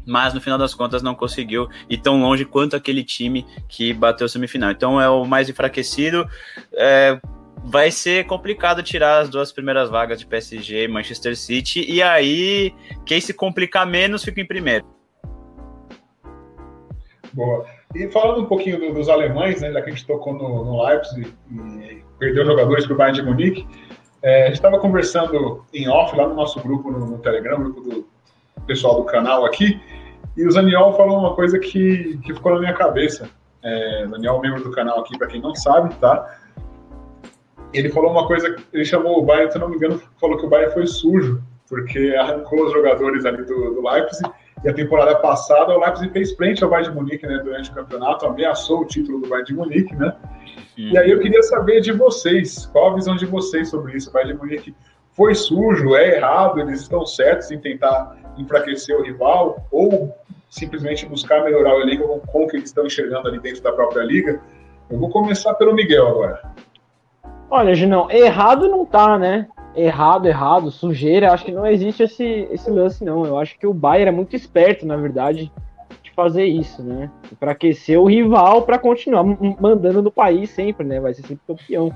[0.07, 4.29] mas no final das contas não conseguiu ir tão longe quanto aquele time que bateu
[4.29, 4.71] semifinal.
[4.71, 6.27] Então é o mais enfraquecido.
[6.73, 7.21] É,
[7.65, 12.75] vai ser complicado tirar as duas primeiras vagas de PSG e Manchester City, e aí
[13.07, 14.85] quem se complicar menos fica em primeiro.
[17.33, 17.65] Boa.
[17.95, 20.85] E falando um pouquinho do, dos alemães, né, já que a gente tocou no, no
[20.85, 23.67] Leipzig e perdeu jogadores para o Bayern de Munique,
[24.23, 27.81] é, a gente estava conversando em off lá no nosso grupo no, no, Telegram, grupo
[27.81, 28.07] do
[28.67, 29.81] pessoal do canal aqui,
[30.37, 33.29] e o Zaniol falou uma coisa que, que ficou na minha cabeça.
[33.63, 36.39] É, Daniel, membro do canal aqui, para quem não sabe, tá?
[37.73, 40.49] Ele falou uma coisa, ele chamou o Bayern, se não me engano, falou que o
[40.49, 44.31] Bayern foi sujo, porque arrancou os jogadores ali do, do Leipzig
[44.65, 47.75] e a temporada passada o Leipzig fez frente ao Bayern de Munique né, durante o
[47.75, 50.15] campeonato, ameaçou o título do Bayern de Munique, né?
[50.77, 54.11] E aí eu queria saber de vocês, qual a visão de vocês sobre isso?
[54.11, 54.75] O Bayern de Munique
[55.13, 60.15] foi sujo, é errado, eles estão certos em tentar enfraquecer o rival ou
[60.49, 64.03] simplesmente buscar melhorar o elenco com o que eles estão enxergando ali dentro da própria
[64.03, 64.41] liga?
[64.91, 66.43] Eu vou começar pelo Miguel agora.
[67.51, 69.49] Olha, Ginão, errado não tá, né?
[69.75, 73.25] Errado, errado, sujeira, acho que não existe esse, esse lance, não.
[73.25, 75.53] Eu acho que o Bayern é muito esperto, na verdade,
[76.03, 77.11] de fazer isso, né?
[77.39, 79.25] Para aquecer o rival para continuar
[79.61, 81.01] mandando no país sempre, né?
[81.01, 81.93] Vai ser sempre campeão.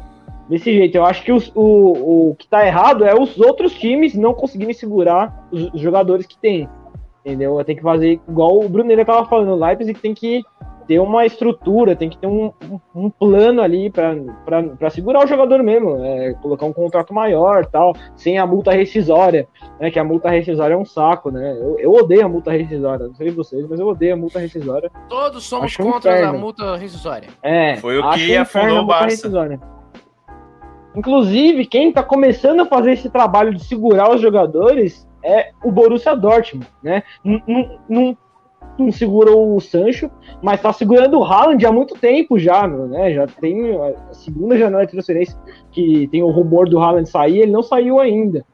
[0.49, 4.15] Desse jeito, eu acho que os, o, o que tá errado é os outros times
[4.15, 6.69] não conseguirem segurar os, os jogadores que tem.
[7.25, 7.63] Entendeu?
[7.65, 10.45] Tem que fazer igual o Brunello tava falando, o Leipzig tem que
[10.87, 12.53] ter uma estrutura, tem que ter um,
[12.95, 18.39] um, plano ali para segurar o jogador mesmo, é, colocar um contrato maior tal, sem
[18.39, 19.49] a multa rescisória,
[19.81, 19.91] né?
[19.91, 21.57] Que a multa rescisória é um saco, né?
[21.61, 24.91] Eu, eu odeio a multa rescisória, não sei vocês, mas eu odeio a multa rescisória.
[25.09, 27.29] Todos somos acho contra a multa rescisória.
[27.43, 29.29] É, foi o que afundou o Barça.
[30.95, 36.17] Inclusive, quem está começando a fazer esse trabalho de segurar os jogadores é o Borussia
[36.17, 37.03] Dortmund, né?
[37.89, 38.17] Não,
[38.83, 40.11] não segura o Sancho,
[40.43, 43.13] mas está segurando o Haaland há muito tempo já, né?
[43.13, 45.39] Já tem a segunda janela de transferência
[45.71, 48.45] que tem o rumor do Haaland sair, ele não saiu ainda.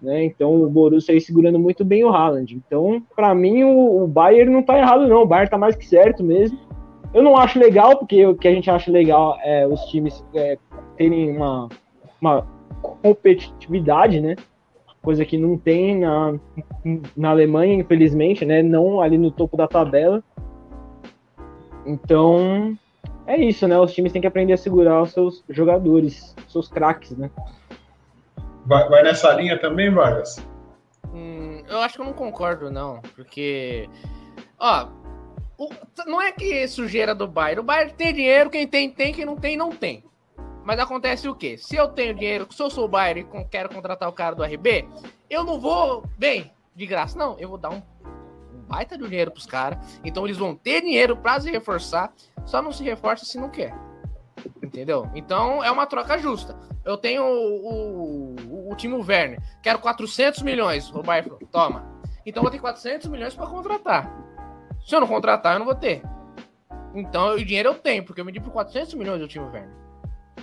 [0.00, 0.24] Né?
[0.24, 2.54] Então o Borussia aí segurando muito bem o Haaland.
[2.54, 5.22] Então, para mim, o, o Bayern não está errado, não.
[5.22, 6.58] O Bayern está mais que certo mesmo.
[7.12, 10.56] Eu não acho legal, porque o que a gente acha legal é os times é,
[10.96, 11.68] terem uma,
[12.20, 12.46] uma
[12.80, 14.36] competitividade, né?
[15.02, 16.34] Coisa que não tem na,
[17.16, 18.62] na Alemanha, infelizmente, né?
[18.62, 20.22] Não ali no topo da tabela.
[21.86, 22.76] Então,
[23.26, 23.78] é isso, né?
[23.78, 27.30] Os times têm que aprender a segurar os seus jogadores, seus craques, né?
[28.66, 30.44] Vai, vai, nessa linha também, Vargas?
[31.14, 33.00] Hum, eu acho que eu não concordo, não.
[33.16, 33.88] Porque,
[34.58, 34.88] ó,
[35.56, 35.70] o,
[36.06, 37.60] não é que sujeira do Bayern.
[37.60, 40.04] O Bayern tem dinheiro, quem tem, tem, quem não tem, não tem.
[40.70, 41.58] Mas acontece o quê?
[41.58, 44.44] Se eu tenho dinheiro, se eu sou o Bayern e quero contratar o cara do
[44.44, 44.88] RB,
[45.28, 47.36] eu não vou, bem, de graça, não.
[47.40, 47.82] Eu vou dar um,
[48.54, 49.98] um baita de dinheiro pros caras.
[50.04, 52.12] Então eles vão ter dinheiro pra se reforçar.
[52.46, 53.74] Só não se reforça se não quer.
[54.62, 55.10] Entendeu?
[55.12, 56.56] Então é uma troca justa.
[56.84, 60.88] Eu tenho o, o, o time Werner, quero 400 milhões.
[60.94, 61.84] O Bayern falou, toma.
[62.24, 64.08] Então eu vou ter 400 milhões para contratar.
[64.86, 66.00] Se eu não contratar, eu não vou ter.
[66.94, 69.89] Então o dinheiro eu tenho, porque eu medi por 400 milhões o time Werner.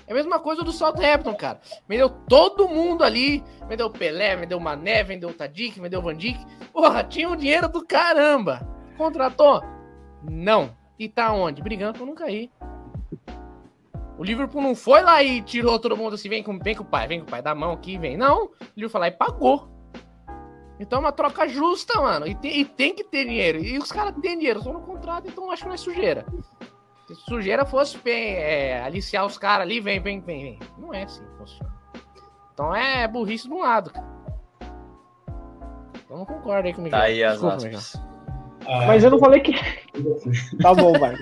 [0.07, 1.59] É a mesma coisa do Southampton, cara.
[1.87, 3.43] Vendeu todo mundo ali.
[3.67, 6.39] Vendeu Pelé, vendeu Mané, vendeu Tadic, vendeu Van Dijk.
[6.71, 8.65] Porra, tinha o um dinheiro do caramba.
[8.97, 9.61] Contratou?
[10.23, 10.75] Não.
[10.97, 11.61] E tá onde?
[11.61, 12.49] Brigando pra não cair.
[14.17, 16.85] O Liverpool não foi lá e tirou todo mundo assim, vem com, vem com o
[16.87, 18.17] pai, vem com o pai, dá a mão aqui, vem.
[18.17, 19.69] Não, o Liverpool foi lá e pagou.
[20.79, 22.27] Então é uma troca justa, mano.
[22.27, 23.59] E tem, e tem que ter dinheiro.
[23.59, 26.25] E os caras têm dinheiro, só no contrato, então acho que não é sujeira.
[27.07, 30.59] Se sujeira fosse é, aliciar os caras ali, vem, vem, vem, vem.
[30.77, 31.73] Não é assim que funciona.
[32.53, 34.17] Então é burrice de um lado, cara.
[36.03, 36.91] Então não concordo aí comigo.
[36.91, 38.07] Tá aí as Desculpa,
[38.67, 39.53] ah, Mas eu não falei que.
[40.61, 41.15] tá bom, vai.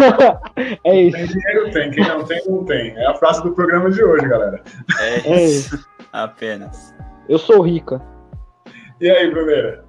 [0.84, 1.16] é isso.
[1.16, 1.90] Tem dinheiro, tem.
[1.90, 2.96] Quem não tem, não tem.
[2.96, 4.62] É a frase do programa de hoje, galera.
[4.98, 5.28] É isso.
[5.28, 5.88] É isso.
[6.10, 6.94] Apenas.
[7.28, 8.00] Eu sou rica.
[8.98, 9.81] E aí, Bruneira?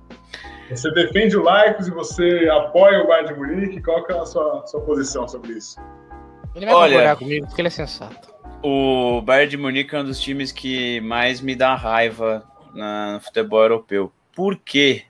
[0.75, 3.81] Você defende o Laicos e você apoia o Bayern de Munique?
[3.81, 5.79] Qual é a sua, sua posição sobre isso?
[6.55, 8.33] Ele vai Olha, concordar comigo porque ele é sensato.
[8.63, 13.61] O Bayern de Munique é um dos times que mais me dá raiva no futebol
[13.61, 14.11] europeu.
[14.35, 15.03] Por quê?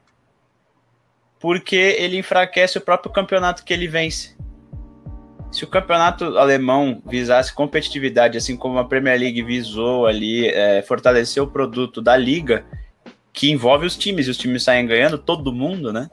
[1.39, 4.35] Porque ele enfraquece o próprio campeonato que ele vence.
[5.51, 11.43] Se o campeonato alemão visasse competitividade, assim como a Premier League visou ali, é, fortalecer
[11.43, 12.65] o produto da liga,
[13.33, 16.07] que envolve os times, e os times saem ganhando, todo mundo, né?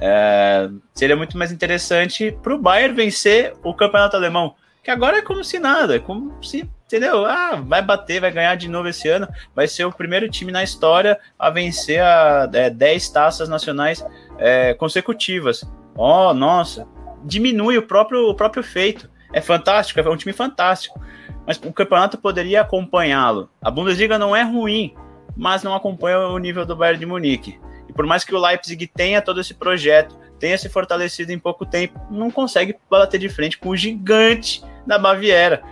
[0.00, 5.22] É, seria muito mais interessante para o Bayern vencer o campeonato alemão, que agora é
[5.22, 7.26] como se nada, é como se, entendeu?
[7.26, 10.64] Ah, vai bater, vai ganhar de novo esse ano, vai ser o primeiro time na
[10.64, 14.04] história a vencer a é, 10 taças nacionais
[14.38, 15.64] é, consecutivas.
[15.94, 16.86] Oh, nossa,
[17.24, 19.10] diminui o próprio, o próprio feito.
[19.32, 21.00] É fantástico, é um time fantástico.
[21.46, 23.50] Mas o campeonato poderia acompanhá-lo.
[23.62, 24.94] A Bundesliga não é ruim,
[25.36, 27.58] mas não acompanha o nível do Bayern de Munique.
[27.88, 31.64] E por mais que o Leipzig tenha todo esse projeto, tenha se fortalecido em pouco
[31.64, 35.62] tempo, não consegue bater de frente com o gigante da Baviera.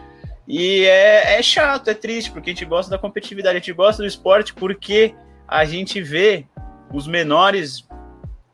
[0.46, 4.02] E é, é chato, é triste, porque a gente gosta da competitividade, a gente gosta
[4.02, 5.14] do esporte, porque
[5.48, 6.46] a gente vê
[6.92, 7.86] os menores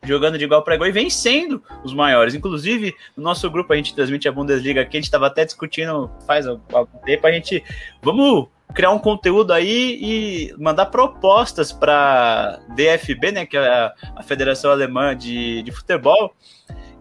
[0.04, 2.34] jogando de igual para igual e vencendo os maiores.
[2.34, 6.10] Inclusive, no nosso grupo, a gente transmite a Bundesliga aqui, a gente estava até discutindo
[6.26, 7.62] faz algum tempo, a gente.
[8.02, 14.70] Vamos criar um conteúdo aí e mandar propostas para DFB, né, que é a, Federação
[14.70, 16.34] Alemã de, de Futebol,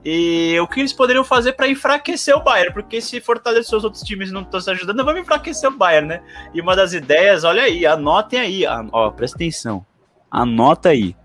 [0.03, 4.01] e o que eles poderiam fazer para enfraquecer o Bayern, porque se fortalecer os outros
[4.03, 6.23] times não estão se ajudando, vamos enfraquecer o Bayern, né?
[6.53, 9.86] E uma das ideias, olha aí, anotem aí, ó, presta atenção,
[10.32, 11.15] anota aí.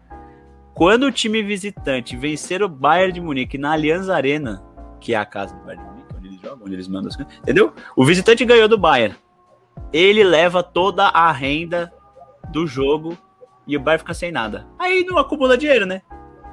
[0.74, 4.61] Quando o time visitante vencer o Bayern de Munique na Allianz Arena,
[5.00, 7.16] que é a casa do Bayern de Munique, onde eles jogam, onde eles mandam as
[7.16, 7.72] coisas, entendeu?
[7.94, 9.14] O visitante ganhou do Bayern
[9.94, 11.92] ele leva toda a renda
[12.50, 13.16] do jogo
[13.64, 14.66] e o Bayern fica sem nada.
[14.76, 16.02] Aí não acumula dinheiro, né?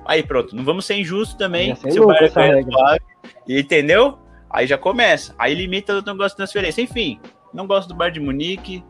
[0.06, 1.76] Aí pronto, não vamos ser injustos também.
[1.76, 3.02] Se o Bayern ganha suave,
[3.50, 4.20] entendeu?
[4.48, 5.34] Aí já começa.
[5.40, 6.82] Aí limita o negócio de transferência.
[6.82, 7.20] Enfim,
[7.52, 8.84] não gosto do Bayern de Munique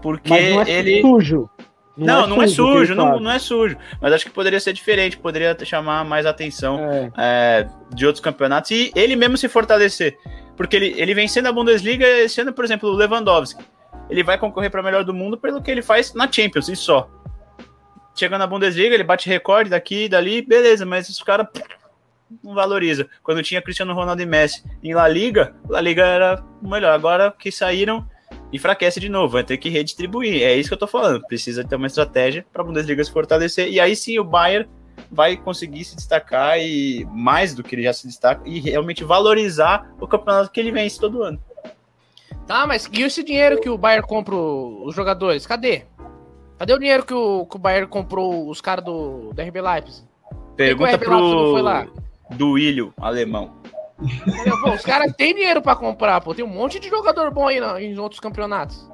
[0.00, 1.50] porque Mas não é ele sujo.
[1.96, 3.76] Não, não, não é sujo, não, não é sujo.
[4.00, 7.12] Mas acho que poderia ser diferente, poderia chamar mais atenção é.
[7.16, 10.16] É, de outros campeonatos e ele mesmo se fortalecer.
[10.56, 13.62] Porque ele, ele vencendo a Bundesliga, sendo, por exemplo, o Lewandowski.
[14.08, 17.10] Ele vai concorrer para melhor do mundo pelo que ele faz na Champions e só.
[18.14, 21.48] Chegando na Bundesliga, ele bate recorde daqui e dali, beleza, mas os caras
[22.42, 23.08] não valoriza.
[23.22, 26.92] Quando tinha Cristiano Ronaldo e Messi em La Liga, La Liga era o melhor.
[26.92, 28.08] Agora que saíram,
[28.52, 30.42] enfraquece de novo, vai ter que redistribuir.
[30.42, 31.26] É isso que eu tô falando.
[31.26, 33.68] Precisa ter uma estratégia para a Bundesliga se fortalecer.
[33.68, 34.68] E aí sim o Bayern
[35.10, 39.90] vai conseguir se destacar e mais do que ele já se destaca e realmente valorizar
[40.00, 41.40] o campeonato que ele vence todo ano.
[42.46, 45.46] Tá, mas e esse dinheiro que o Bayern compra os jogadores?
[45.46, 45.84] Cadê?
[46.58, 50.06] Cadê o dinheiro que o, que o Bayern comprou os caras do, do RB Leipzig?
[50.56, 53.54] Pergunta pro do Ilho alemão.
[54.62, 56.34] Pô, os caras têm dinheiro para comprar, pô.
[56.34, 58.90] Tem um monte de jogador bom aí na, em outros campeonatos.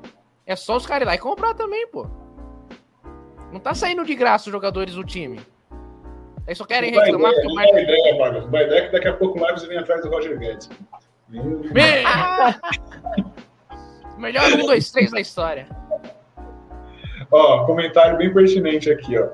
[0.47, 2.07] É só os caras ir lá e comprar também, pô.
[3.53, 5.41] Não tá saindo de graça os jogadores do time.
[6.47, 7.83] Eles só querem reclamar que o Bayern...
[7.83, 10.69] ideia, que daqui a pouco o Leipzig vem atrás do Roger Guedes.
[11.29, 11.41] Me...
[14.19, 15.67] Melhor um, dois, três da história.
[17.31, 19.29] Ó, comentário bem pertinente aqui, ó.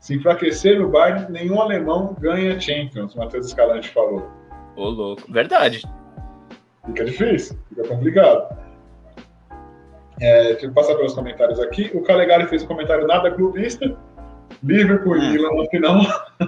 [0.00, 4.28] Se enfraquecer no Bayern, nenhum alemão ganha Champions, o Matheus Escalante falou.
[4.74, 5.30] Ô, louco.
[5.30, 5.82] Verdade.
[6.86, 8.56] Fica difícil, fica complicado.
[10.20, 11.90] É, deixa eu passar pelos comentários aqui.
[11.94, 13.96] O Calegari fez um comentário nada clubista.
[14.64, 15.30] Liverpool e é.
[15.30, 16.00] Milan no final.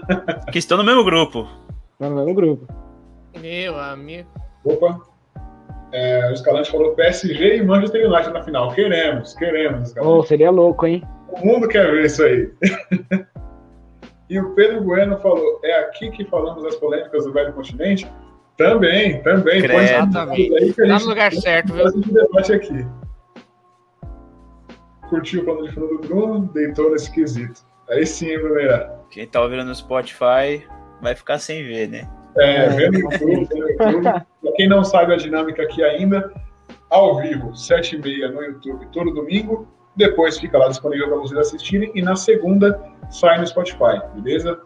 [0.53, 1.48] que estão no mesmo grupo.
[1.92, 2.66] Estão no mesmo grupo.
[3.40, 4.29] Meu amigo.
[4.64, 5.00] Opa.
[5.92, 8.72] É, o Escalante falou PSG e Manchester United na final.
[8.72, 9.94] Queremos, queremos.
[9.96, 11.03] Oh, seria louco, hein?
[11.29, 12.50] O mundo quer ver isso aí.
[14.31, 18.11] e o Pedro Bueno falou: é aqui que falamos das polêmicas do velho continente?
[18.57, 19.64] Também, também.
[19.64, 20.57] Exatamente.
[20.57, 21.90] Aí que tá no lugar certo, viu?
[21.90, 22.87] debate aqui.
[25.09, 27.62] Curtiu o plano de fundo do Bruno, deitou nesse quesito.
[27.88, 28.94] Aí sim, Bruneira.
[29.11, 30.66] Quem tá ouvindo no Spotify
[31.01, 32.09] vai ficar sem ver, né?
[32.37, 33.79] É, vendo no YouTube.
[33.79, 36.33] Pra quem não sabe a dinâmica aqui ainda,
[36.90, 39.68] ao vivo, 7h30 no YouTube, todo domingo.
[39.97, 41.92] Depois fica lá disponível para vocês assistirem.
[41.94, 44.61] E na segunda sai no Spotify, beleza?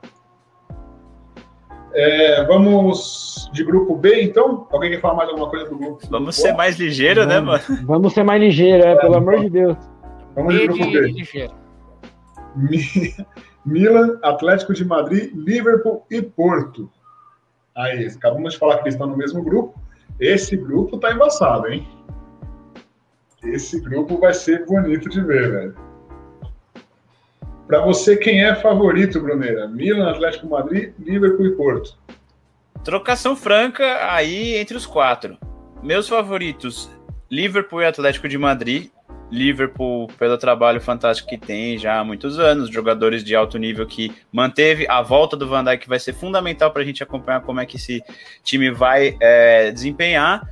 [1.92, 4.66] É, vamos de grupo B, então?
[4.70, 6.06] Alguém quer falar mais alguma coisa do grupo?
[6.08, 7.62] Vamos ser mais ligeiro, né, mano?
[7.84, 9.76] Vamos ser mais ligeiro, é, pelo amor de Deus.
[10.34, 11.50] Vamos de grupo B.
[13.64, 16.90] Milan, Atlético de Madrid, Liverpool e Porto.
[17.76, 19.80] Aí, acabamos de falar que eles estão no mesmo grupo.
[20.18, 21.86] Esse grupo tá embaçado, hein?
[23.42, 25.76] Esse grupo vai ser bonito de ver, velho.
[27.68, 29.68] Para você, quem é favorito, Bruneira?
[29.68, 31.98] Milan, Atlético Madrid, Liverpool e Porto.
[32.82, 35.36] Trocação franca aí entre os quatro.
[35.82, 36.90] Meus favoritos:
[37.30, 38.90] Liverpool e Atlético de Madrid.
[39.30, 44.12] Liverpool, pelo trabalho fantástico que tem já há muitos anos, jogadores de alto nível que
[44.32, 47.66] manteve a volta do Van Dijk, vai ser fundamental para a gente acompanhar como é
[47.66, 48.02] que esse
[48.42, 50.48] time vai é, desempenhar.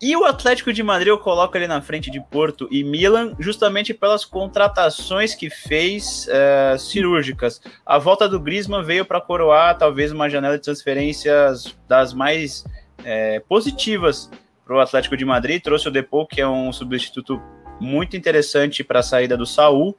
[0.00, 3.92] E o Atlético de Madrid eu coloco ele na frente de Porto e Milan, justamente
[3.92, 7.60] pelas contratações que fez uh, cirúrgicas.
[7.84, 12.64] A volta do Griezmann veio para coroar talvez uma janela de transferências das mais
[13.00, 14.30] uh, positivas
[14.64, 15.60] para o Atlético de Madrid.
[15.60, 17.42] Trouxe o Depou, que é um substituto
[17.80, 19.96] muito interessante para a saída do Saul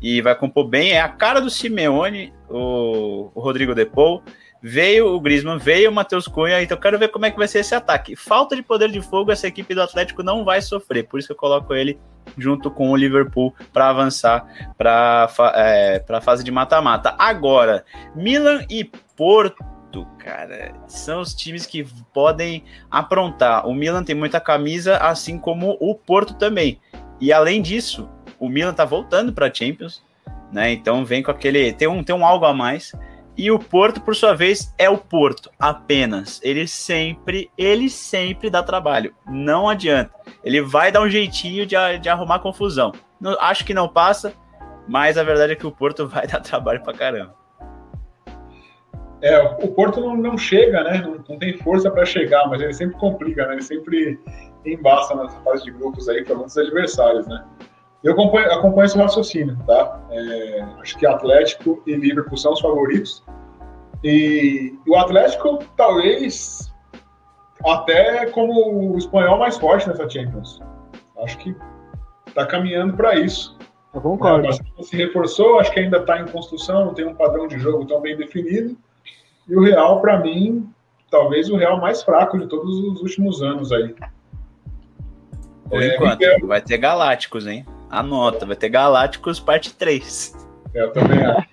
[0.00, 0.92] e vai compor bem.
[0.92, 4.22] É a cara do Simeone, o, o Rodrigo Depou.
[4.62, 7.60] Veio o Griezmann, veio o Matheus Cunha, então quero ver como é que vai ser
[7.60, 8.16] esse ataque.
[8.16, 11.36] Falta de poder de fogo, essa equipe do Atlético não vai sofrer, por isso eu
[11.36, 12.00] coloco ele
[12.36, 17.14] junto com o Liverpool para avançar para é, a fase de mata-mata.
[17.18, 23.68] Agora, Milan e Porto, cara, são os times que podem aprontar.
[23.68, 26.80] O Milan tem muita camisa, assim como o Porto também.
[27.20, 30.02] E além disso, o Milan tá voltando para Champions,
[30.52, 30.72] né?
[30.72, 32.92] Então vem com aquele tem um tem um algo a mais.
[33.36, 36.40] E o Porto, por sua vez, é o Porto, apenas.
[36.42, 39.14] Ele sempre, ele sempre dá trabalho.
[39.26, 40.10] Não adianta.
[40.42, 42.92] Ele vai dar um jeitinho de, de arrumar confusão.
[43.20, 44.32] Não, acho que não passa,
[44.88, 47.34] mas a verdade é que o Porto vai dar trabalho pra caramba.
[49.20, 51.02] É, o Porto não, não chega, né?
[51.02, 53.54] Não, não tem força para chegar, mas ele sempre complica, né?
[53.54, 54.18] Ele sempre
[54.74, 57.44] embaça nessa fase de grupos aí para muitos adversários, né?
[58.02, 60.00] Eu acompanho, acompanho esse raciocínio, tá?
[60.10, 63.24] É, acho que Atlético e Liverpool são os favoritos.
[64.04, 66.72] E o Atlético, talvez,
[67.64, 70.60] até como o espanhol mais forte nessa Champions.
[71.18, 71.56] Acho que
[72.28, 73.56] está caminhando para isso.
[73.94, 74.46] Eu concordo.
[74.46, 77.86] É, se reforçou, acho que ainda está em construção, não tem um padrão de jogo
[77.86, 78.76] tão bem definido.
[79.48, 80.68] E o Real, para mim,
[81.10, 83.94] talvez o Real mais fraco de todos os últimos anos aí.
[85.68, 86.46] Por é, enquanto, Miguel...
[86.46, 87.64] vai ter Galácticos, hein?
[87.90, 90.48] Anota, vai ter Galácticos parte 3.
[90.74, 91.48] É, eu também acho.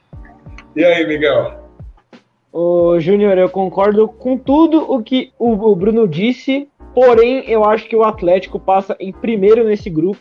[0.75, 1.63] E aí, Miguel?
[2.51, 7.95] Ô, Júnior, eu concordo com tudo o que o Bruno disse, porém eu acho que
[7.95, 10.19] o Atlético passa em primeiro nesse grupo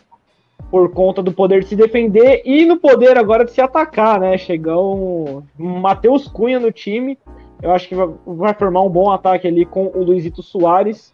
[0.71, 4.35] por conta do poder de se defender e no poder agora de se atacar, né?
[4.37, 7.17] Chegou um Matheus Cunha no time,
[7.61, 11.13] eu acho que vai formar um bom ataque ali com o Luizito Soares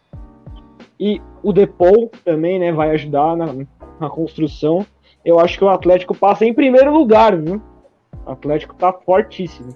[1.00, 2.70] e o Depou também, né?
[2.70, 3.46] Vai ajudar na,
[3.98, 4.84] na construção.
[5.24, 7.62] Eu acho que o Atlético passa em primeiro lugar, viu?
[8.26, 9.74] O Atlético tá fortíssimo.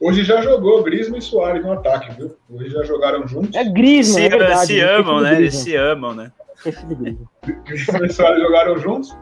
[0.00, 2.36] Hoje já jogou Grisma e Soares no ataque, viu?
[2.48, 3.54] Hoje já jogaram juntos.
[3.56, 4.66] É Grisma, se, é verdade.
[4.66, 5.34] Se amam, né?
[5.34, 6.32] Eles se amam, né?
[7.64, 9.14] Grisma e Soares jogaram juntos.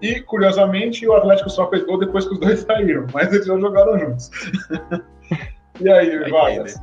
[0.00, 3.06] E, curiosamente, o Atlético só fez gol depois que os dois saíram.
[3.12, 4.30] Mas eles já jogaram juntos.
[5.80, 6.80] e aí, Vargas?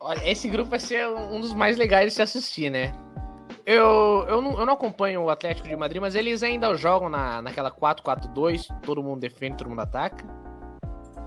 [0.00, 2.92] Olha, esse grupo vai ser um dos mais legais de se assistir, né?
[3.66, 7.42] Eu, eu, não, eu não acompanho o Atlético de Madrid, mas eles ainda jogam na,
[7.42, 10.24] naquela 4-4-2, todo mundo defende, todo mundo ataca.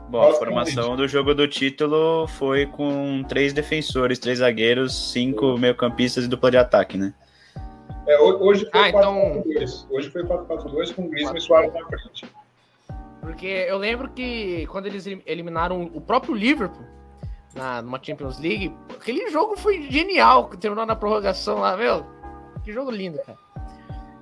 [0.09, 6.25] Bom, a formação do jogo do título foi com três defensores, três zagueiros, cinco meio-campistas
[6.25, 7.13] e dupla de ataque, né?
[8.07, 9.43] É, hoje foi ah, 4 então...
[9.91, 12.25] Hoje foi 4-4-2 com Griezmann e Suárez na frente.
[13.21, 16.92] Porque eu lembro que quando eles eliminaram o próprio Liverpool
[17.53, 22.05] na, numa Champions League, aquele jogo foi genial, terminou na prorrogação lá, meu.
[22.63, 23.37] Que jogo lindo, cara.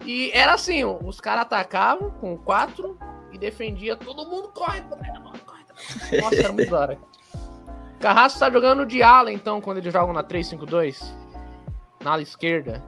[0.05, 2.97] E era assim, os caras atacavam com quatro
[3.31, 5.11] e defendia, todo mundo corre, corre,
[5.45, 6.21] corre.
[6.21, 6.99] Nossa, era muito da hora.
[7.99, 11.13] Carrasco tá jogando de ala, então, quando eles jogam na 3-5-2?
[12.03, 12.83] Na ala esquerda.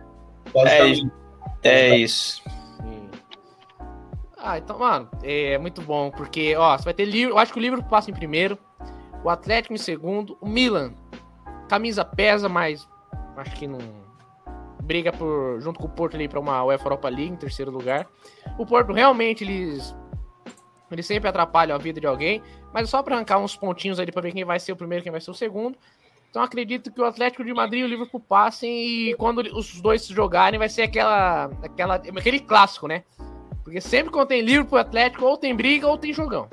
[0.55, 1.11] É isso.
[1.61, 2.43] É isso.
[4.37, 7.35] Ah, então, mano, é muito bom, porque, ó, você vai ter livro.
[7.35, 8.57] Eu acho que o livro passa em primeiro,
[9.23, 10.93] o Atlético em segundo, o Milan.
[11.69, 12.87] Camisa pesa, mas
[13.37, 13.79] acho que não.
[14.83, 18.05] Briga por, junto com o Porto ali para uma UEFA Europa League em terceiro lugar.
[18.57, 19.95] O Porto realmente eles
[20.91, 24.11] eles sempre atrapalham a vida de alguém, mas é só para arrancar uns pontinhos ali
[24.11, 25.75] para ver quem vai ser o primeiro, quem vai ser o segundo.
[26.29, 30.05] Então acredito que o Atlético de Madrid e o Liverpool passem e quando os dois
[30.05, 33.03] jogarem vai ser aquela, aquela aquele clássico, né?
[33.63, 36.47] Porque sempre quando tem Liverpool Atlético ou tem briga ou tem jogão.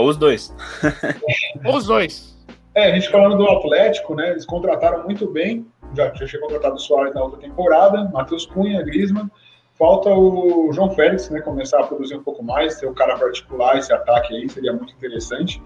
[0.00, 0.54] Ou os dois.
[1.64, 2.36] ou os dois.
[2.74, 4.30] É, a gente falando do Atlético, né?
[4.30, 5.66] Eles contrataram muito bem.
[5.94, 9.30] Já, já tinha contratado o Soares na outra temporada, Matheus Cunha, Griezmann.
[9.74, 13.78] Falta o João Félix, né, começar a produzir um pouco mais, ter o cara particular,
[13.78, 15.62] esse ataque aí seria muito interessante.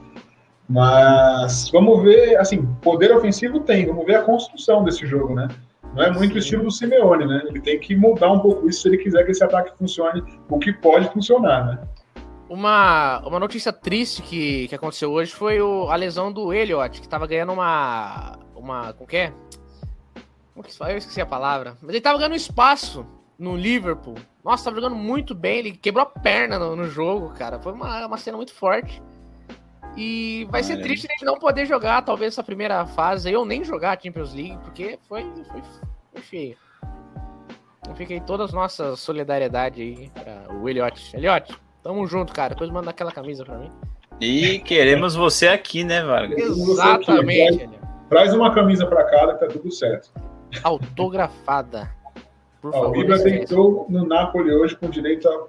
[0.69, 5.49] Mas vamos ver, assim, poder ofensivo tem, vamos ver a construção desse jogo, né?
[5.95, 7.43] Não é muito o estilo do Simeone, né?
[7.47, 10.59] Ele tem que mudar um pouco isso se ele quiser que esse ataque funcione, o
[10.61, 11.79] que pode funcionar, né?
[12.49, 17.09] Uma, uma notícia triste que, que aconteceu hoje foi o, a lesão do Elliot, que
[17.09, 18.39] tava ganhando uma.
[18.55, 18.93] uma.
[18.93, 19.33] como que é?
[20.53, 20.93] Como que se fala?
[20.93, 21.77] Eu esqueci a palavra.
[21.81, 23.07] Mas ele tava ganhando espaço
[23.39, 24.15] no Liverpool.
[24.45, 25.59] Nossa, tava jogando muito bem.
[25.59, 27.59] Ele quebrou a perna no, no jogo, cara.
[27.59, 29.03] Foi uma, uma cena muito forte.
[29.97, 33.31] E vai ser triste a gente não poder jogar, talvez, essa primeira fase.
[33.31, 35.63] Eu nem jogar a Champions League, porque foi, foi,
[36.13, 36.57] foi feio.
[37.79, 41.17] Então fiquei todas as nossas solidariedade aí pra o Elliot.
[41.17, 42.55] Elliot, tamo junto, cara.
[42.55, 43.71] Depois manda aquela camisa pra mim.
[44.21, 46.41] E queremos você aqui, né, Vargas?
[46.41, 47.69] Exatamente.
[48.09, 50.11] Traz uma camisa pra cá que tá tudo certo.
[50.63, 51.91] Autografada.
[52.63, 55.47] Por Ó, o Ibra tentou no Napoli hoje com direito a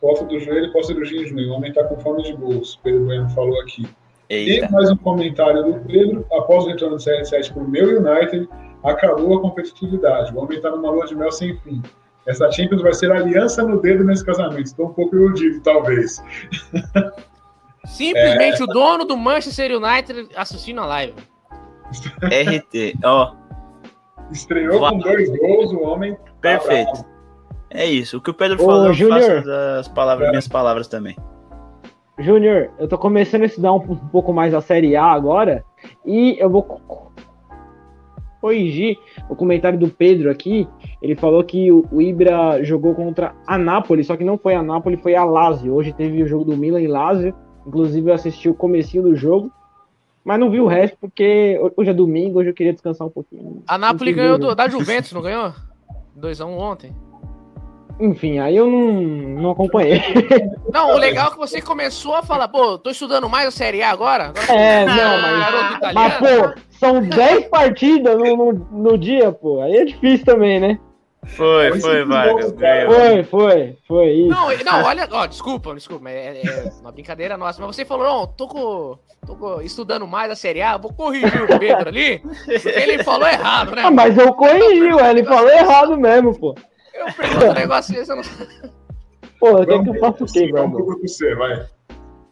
[0.00, 1.50] foto do joelho e pós-cirurgia em junho.
[1.50, 3.86] O homem está com fome de gols, Pedro Bueno falou aqui.
[4.30, 4.66] Eita.
[4.66, 6.24] E mais um comentário do Pedro.
[6.32, 8.48] Após o retorno do CR7 para o meu United,
[8.82, 10.34] acabou a competitividade.
[10.34, 11.82] O homem está numa lua de mel sem fim.
[12.26, 14.66] Essa Champions vai ser aliança no dedo nesse casamento.
[14.66, 16.22] Estou um pouco iludido, talvez.
[17.84, 18.64] Simplesmente é...
[18.64, 21.14] o dono do Manchester United assistindo a live.
[22.22, 23.32] RT, ó.
[23.32, 23.42] Oh.
[24.32, 26.14] Estreou com dois gols, o homem.
[26.14, 27.04] Tá Perfeito.
[27.68, 28.18] É isso.
[28.18, 29.44] O que o Pedro falou, Ô, Junior,
[29.78, 30.30] as palavras, é.
[30.30, 31.16] minhas palavras também.
[32.18, 35.64] Júnior, eu tô começando a estudar um, um, pouco mais a Série A agora
[36.04, 37.12] e eu vou
[38.42, 38.98] corrigir
[39.30, 40.68] o comentário do Pedro aqui.
[41.00, 44.62] Ele falou que o, o Ibra jogou contra a Nápoles, só que não foi a
[44.62, 45.72] Nápoles, foi a Lazio.
[45.72, 47.32] Hoje teve o jogo do Milan em Lazio.
[47.64, 49.50] Inclusive eu assisti o comecinho do jogo.
[50.24, 53.62] Mas não vi o resto, porque hoje é domingo, hoje eu queria descansar um pouquinho.
[53.66, 55.52] A Napoli ganhou do, da Juventus, não ganhou?
[56.16, 56.94] 2x1 um ontem.
[58.00, 60.02] Enfim, aí eu não, não acompanhei.
[60.72, 63.82] Não, o legal é que você começou a falar, pô, tô estudando mais a Série
[63.82, 64.32] A agora?
[64.34, 69.76] agora é, não, mas, mas pô, são 10 partidas no, no, no dia, pô, aí
[69.76, 70.78] é difícil também, né?
[71.24, 72.52] Foi, foi, Vargas.
[72.52, 74.28] Foi, foi, foi isso.
[74.28, 78.26] Não, não olha, ó, desculpa, desculpa, é, é, uma brincadeira nossa, mas você falou, não,
[78.26, 82.68] tô, com, tô com, estudando mais a Série A, vou corrigir o Pedro ali, porque
[82.68, 83.82] ele falou errado, né?
[83.84, 86.56] Ah, mas eu corrigi, ué, ele falou errado mesmo, pô.
[86.94, 88.22] Eu pergunto um negócio desse, eu não
[89.40, 91.66] Pô, o que, é que eu faço o quê, Vamos grupo C, vai.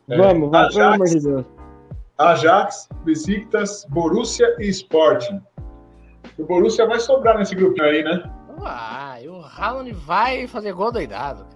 [0.09, 0.95] É, Vamos, vai, pelo Ajax.
[0.95, 1.45] amor de Deus.
[2.19, 5.41] Ajax, Besiktas, Borussia e Sporting.
[6.39, 8.23] O Borussia vai sobrar nesse grupinho aí, né?
[8.63, 11.47] Ah, e o Haaland vai fazer gol doidado.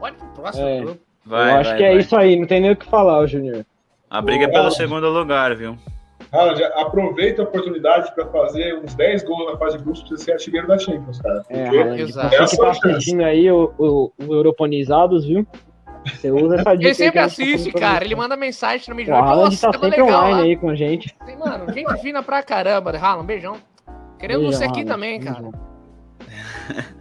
[0.00, 0.80] Pode pro próximo É.
[0.80, 1.00] grupo.
[1.24, 1.98] Vai, eu acho vai, que é vai.
[1.98, 3.64] isso aí, não tem nem o que falar, ô Júnior.
[4.08, 4.76] A briga é pelo Haaland.
[4.76, 5.76] segundo lugar, viu?
[6.32, 10.24] Haaland, aproveita a oportunidade para fazer uns 10 gols na fase de grupos para você
[10.24, 11.44] ser artilheiro da Champions, cara.
[11.48, 12.28] É, Porque Haaland, Exato.
[12.28, 15.46] você É a que tá assistindo aí o, o, o Europonizados, viu?
[16.06, 16.84] Você usa essa dica.
[16.88, 18.04] Ele sempre assiste, cara.
[18.04, 19.14] Ele manda mensagem no O mídia.
[19.14, 21.14] Haaland tá sempre online aí com a gente.
[21.20, 21.36] aí.
[21.36, 22.90] Mano, gente fina pra caramba.
[22.96, 23.56] Haaland, beijão.
[24.18, 24.92] Queremos Beijo, você aqui Haaland.
[24.92, 25.50] também, cara.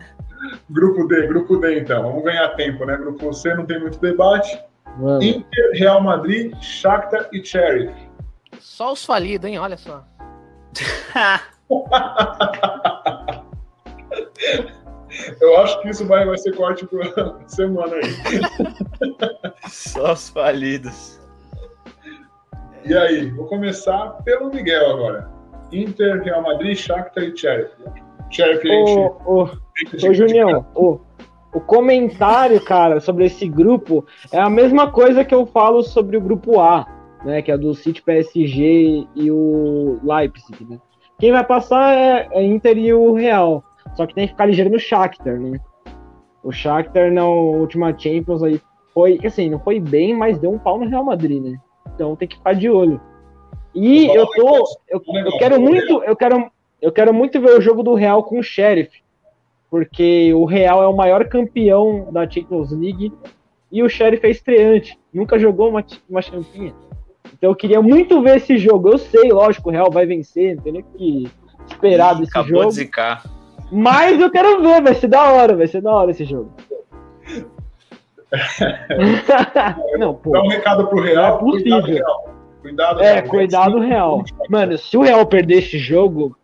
[0.70, 2.04] Grupo D, grupo D então.
[2.04, 2.98] Vamos ganhar tempo, né?
[2.98, 4.60] Grupo C não tem muito debate.
[4.98, 5.24] Vamos.
[5.26, 7.94] Inter, Real Madrid, Shakhtar e Sheriff.
[8.60, 9.58] Só os falidos, hein?
[9.58, 10.04] Olha só.
[15.42, 17.04] Eu acho que isso vai, vai ser corte por
[17.48, 18.12] semana aí.
[19.70, 21.20] Só os falidos.
[22.84, 25.30] E aí, vou começar pelo Miguel agora.
[25.72, 27.72] Inter, Real Madrid, Shakhtar e Sheriff.
[28.30, 29.00] Sheriff, a gente...
[29.26, 29.50] Ô, ô,
[30.08, 31.00] Ô, Junião, o,
[31.54, 36.22] o comentário, cara, sobre esse grupo é a mesma coisa que eu falo sobre o
[36.22, 36.86] grupo A,
[37.26, 37.42] né?
[37.42, 40.80] Que é do City PSG e o Leipzig, né?
[41.20, 43.64] Quem vai passar é a Inter e o Real.
[43.96, 45.60] Só que tem que ficar ligeiro no Shakhtar, né?
[46.44, 48.62] O Shakhtar na última Champions aí
[48.94, 51.58] foi, assim, não foi bem, mas deu um pau no Real Madrid, né?
[51.94, 53.02] Então tem que ficar de olho.
[53.74, 56.52] E eu tô, eu, eu quero muito, eu quero,
[56.82, 59.04] eu quero muito ver o jogo do Real com o Sheriff,
[59.70, 63.12] porque o Real é o maior campeão da Champions League
[63.70, 66.74] e o Sheriff é estreante, nunca jogou uma, uma champinha.
[67.38, 68.90] Então eu queria muito ver esse jogo.
[68.90, 71.28] Eu sei, lógico, o Real vai vencer, não tem nem o que
[71.68, 72.70] esperar desse Acabou jogo.
[72.70, 73.24] de zicar.
[73.72, 76.52] Mas eu quero ver, vai ser da hora, vai ser da hora esse jogo.
[79.98, 80.32] não, pô.
[80.32, 81.36] Dá um recado pro Real.
[81.36, 81.82] É possível.
[81.82, 82.36] Cuidado, Real.
[82.62, 83.28] Cuidado, É, Real.
[83.28, 84.24] cuidado real.
[84.50, 86.36] Mano, se o Real perder esse jogo.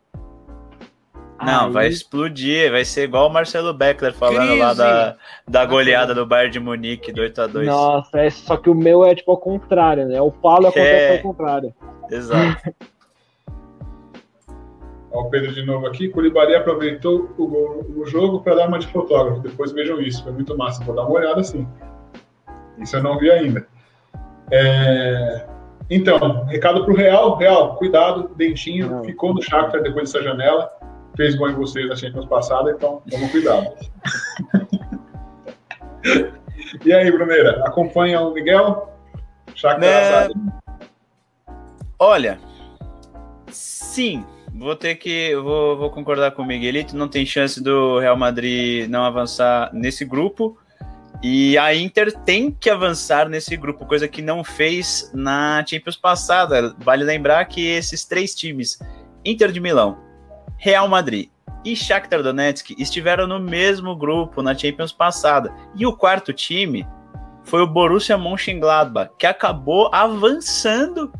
[1.46, 2.72] Não, aí- vai explodir.
[2.72, 4.78] Vai ser igual o Marcelo Beckler falando lá Crise.
[4.78, 5.16] da,
[5.48, 7.66] da goleada do Bayern de Munique, do 8x2.
[7.66, 10.18] Nossa, é, só que o meu é tipo ao contrário, né?
[10.42, 11.18] Falo e acontece É.
[11.18, 11.74] ao contrário.
[12.10, 12.74] Exato.
[15.14, 16.08] Ó, o Pedro de novo aqui.
[16.10, 19.42] Koulibaly aproveitou o, o jogo para dar uma de fotógrafo.
[19.42, 20.24] Depois vejam isso.
[20.24, 20.84] Foi muito massa.
[20.84, 21.68] Vou dar uma olhada sim.
[22.78, 23.68] Isso eu não vi ainda.
[24.50, 25.46] É,
[25.90, 27.36] Então, recado pro Real.
[27.36, 28.32] Real, cuidado.
[28.36, 29.04] Dentinho Não.
[29.04, 30.70] ficou no Shakhtar depois dessa janela.
[31.16, 32.72] Fez gol em vocês na Champions passada.
[32.72, 33.68] Então, vamos cuidado.
[36.86, 37.64] e aí, Bruneira?
[37.66, 38.90] Acompanha o Miguel?
[39.56, 40.52] Shakhtar Né.
[42.00, 42.40] Olha,
[43.52, 45.36] sim, vou ter que.
[45.36, 46.98] Vou, vou concordar com o Miguelito.
[46.98, 50.58] Não tem chance do Real Madrid não avançar nesse grupo.
[51.24, 56.76] E a Inter tem que avançar nesse grupo, coisa que não fez na Champions passada.
[56.80, 58.80] Vale lembrar que esses três times,
[59.24, 60.00] Inter de Milão,
[60.62, 61.28] Real Madrid
[61.66, 65.52] e Shakhtar Donetsk, estiveram no mesmo grupo na Champions passada.
[65.76, 66.88] E o quarto time
[67.44, 71.12] foi o Borussia Mönchengladbach, que acabou avançando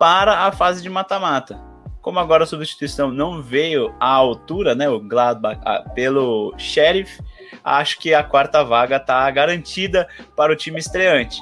[0.00, 1.60] para a fase de mata-mata.
[2.02, 7.20] Como agora a substituição não veio à altura, né, o Gladbach, ah, pelo Sheriff,
[7.62, 11.40] acho que a quarta vaga está garantida para o time estreante.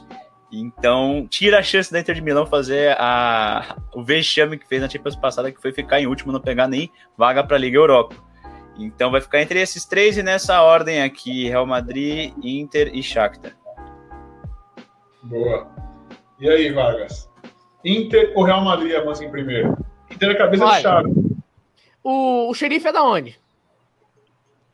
[0.56, 4.88] Então, tira a chance da Inter de Milão fazer a, o vexame que fez na
[4.88, 6.88] Champions passada, que foi ficar em último, não pegar nem
[7.18, 8.14] vaga para a Liga Europa.
[8.78, 13.52] Então, vai ficar entre esses três e nessa ordem aqui: Real Madrid, Inter e Shakhtar.
[15.24, 15.66] Boa.
[16.38, 17.28] E aí, Vargas?
[17.84, 19.76] Inter ou Real Madrid avança em primeiro?
[20.08, 20.76] Inter é cabeça Vai.
[20.76, 21.12] de chave.
[22.02, 23.38] O, o xerife é da onde?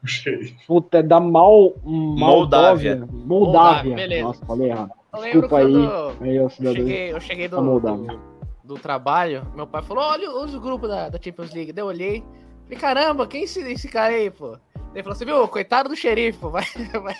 [0.02, 0.56] O xerife.
[0.66, 2.96] Puta, é da Mal, Moldávia.
[2.96, 2.96] Moldávia.
[2.96, 3.94] Moldávia, Moldávia.
[3.96, 4.22] beleza.
[4.24, 4.99] Nossa, falei errado.
[5.12, 8.18] Eu lembro Desculpa quando Aí, eu cheguei, eu cheguei do, Moldávia.
[8.62, 11.72] do, do trabalho, meu pai falou, olha os grupos da, da Champions League.
[11.72, 12.24] Daí eu olhei,
[12.64, 14.56] falei, caramba, quem é esse, esse cara aí, pô?
[14.94, 16.64] Ele falou, você viu, coitado do xerife, pô, vai,
[17.02, 17.16] vai,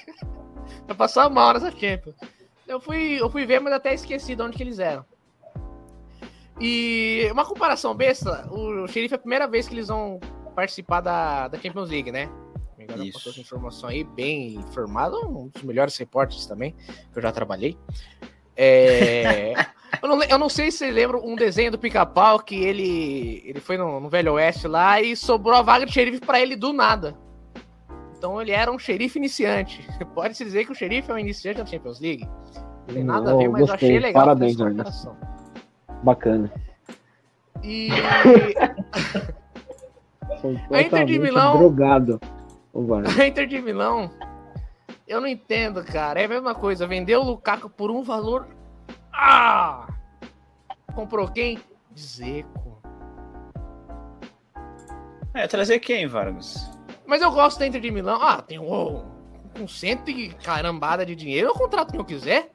[0.86, 2.14] vai passar mal nessa Champions.
[2.66, 5.04] Eu fui, eu fui ver, mas até esqueci de onde que eles eram.
[6.60, 10.20] E uma comparação besta, o xerife é a primeira vez que eles vão
[10.54, 12.28] participar da, da Champions League, né?
[13.02, 13.12] Isso.
[13.14, 16.74] passou essa informação aí, bem informado, um dos melhores repórteres também,
[17.12, 17.76] que eu já trabalhei.
[18.56, 19.52] É,
[20.02, 23.60] eu, não, eu não sei se você lembra um desenho do pica-pau que ele, ele
[23.60, 26.72] foi no, no Velho Oeste lá e sobrou a vaga de xerife pra ele do
[26.72, 27.16] nada.
[28.16, 29.86] Então ele era um xerife iniciante.
[30.14, 32.28] Pode-se dizer que o xerife é um iniciante da Champions League.
[32.88, 33.88] Não tem nada a ver, Eu mas eu gostei.
[33.88, 34.22] achei legal.
[34.24, 35.16] Parabéns, essa comparação.
[36.02, 36.52] Bacana.
[37.62, 37.88] E
[40.70, 42.20] A Inter de Milão- drogado.
[42.72, 42.94] O.
[42.94, 44.10] A Inter de Milão,
[45.06, 46.20] eu não entendo, cara.
[46.20, 46.86] É a mesma coisa.
[46.86, 48.48] Vendeu o Lukaku por um valor.
[49.12, 49.88] Ah!
[50.94, 51.58] Comprou quem?
[51.98, 52.80] Zeco.
[55.34, 56.70] É, trazer quem, Vargas?
[57.06, 58.20] Mas eu gosto da Inter de Milão.
[58.22, 59.04] Ah, tem um.
[59.56, 62.52] Com cento e carambada de dinheiro, eu contrato quem eu quiser.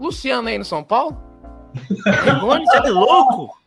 [0.00, 1.20] Luciano aí no São Paulo.
[2.24, 3.58] Rigoni, você é louco?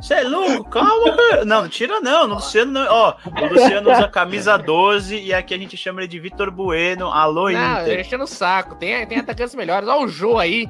[0.00, 0.70] Você é louco?
[0.70, 1.44] Calma, cara.
[1.44, 2.24] Não, não tira não.
[2.24, 2.86] O Luciano não.
[2.88, 7.10] Ó, o Luciano usa camisa 12 e aqui a gente chama ele de Vitor Bueno.
[7.10, 8.00] Alô, Não, Inter.
[8.00, 8.74] enchendo o saco.
[8.76, 9.88] Tem, tem atacantes melhores.
[9.88, 10.68] Olha o Jô aí.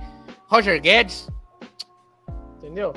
[0.49, 1.29] Roger Guedes.
[2.59, 2.95] Entendeu?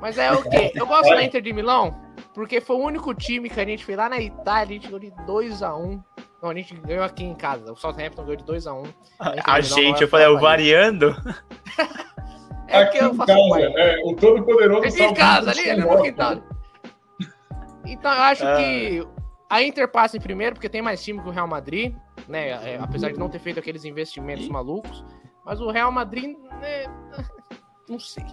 [0.00, 0.72] Mas é o quê?
[0.74, 2.00] Eu gosto da Inter de Milão
[2.34, 4.62] porque foi o único time que a gente foi lá na Itália.
[4.62, 6.02] A gente ganhou de 2x1.
[6.42, 7.72] Não, a gente ganhou aqui em casa.
[7.72, 8.92] O Southampton ganhou de 2x1.
[9.44, 11.14] A gente, eu falei, o variando.
[12.72, 13.78] É Aqui que eu em faço casa, parte.
[13.78, 16.42] é, o todo poderoso Aqui em casa, ali, ali no quintal.
[17.84, 19.06] Então, eu acho que
[19.50, 21.94] a Inter passa em primeiro, porque tem mais time que o Real Madrid,
[22.26, 22.48] né?
[22.48, 25.04] É, apesar de não ter feito aqueles investimentos malucos.
[25.44, 26.86] Mas o Real Madrid, né,
[27.88, 28.24] não sei.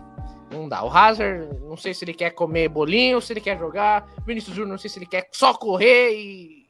[0.51, 0.83] Não dá.
[0.83, 4.07] O Hazard, não sei se ele quer comer bolinho, se ele quer jogar.
[4.25, 6.69] Vinícius Júnior, não sei se ele quer só correr e.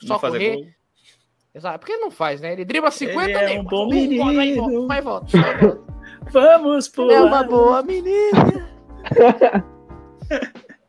[0.00, 0.56] Só correr.
[0.56, 0.66] gol.
[1.54, 1.78] Exato.
[1.78, 2.52] Porque ele não faz, né?
[2.52, 4.86] Ele dribla 50 Ele é um bom menino.
[4.88, 5.38] Vai volta.
[5.38, 5.93] Vai volta.
[6.30, 7.14] Vamos pular.
[7.14, 8.64] É uma boa menina.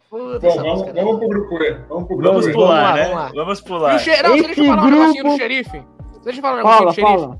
[0.10, 1.74] Puta, Bom, vamos, música vamos pro grupo E.
[1.90, 2.52] Vamos pro grupo Vamos E.
[2.52, 3.10] Vamos pular, lá, né?
[3.10, 3.32] vamos.
[3.34, 3.96] Vamos E pular.
[3.96, 4.24] o xe...
[4.24, 5.84] Não, deixa eu falar um negocinho grupo- do xerife.
[6.24, 7.12] Deixa eu falar um negocinho do xerife.
[7.22, 7.40] fala.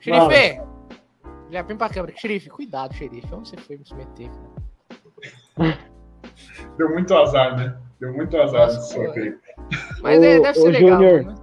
[0.00, 0.60] Xerife!
[1.50, 2.14] Já vem pra câmera.
[2.16, 3.34] Xerife, cuidado, xerife.
[3.34, 4.28] Onde você foi me submeter,
[5.58, 5.78] cara?
[6.78, 7.76] Deu muito azar, né?
[7.98, 9.38] Deu muito azar Nossa, esse sorteio.
[10.02, 10.90] Mas é, deve ser ô, legal.
[11.02, 11.24] Júnior.
[11.24, 11.34] né?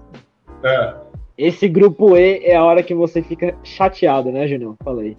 [0.63, 0.95] É.
[1.37, 4.77] Esse grupo E é a hora que você fica chateado, né, Junião?
[4.83, 5.17] Falei.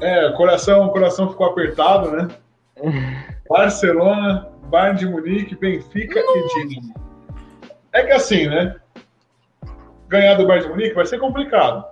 [0.00, 2.28] É, o coração, coração ficou apertado, né?
[3.48, 6.94] Barcelona, Bayern de Munique, Benfica e Dinamo.
[7.92, 8.76] É que assim, né?
[10.08, 11.84] Ganhar do Bayern de Munique vai ser complicado.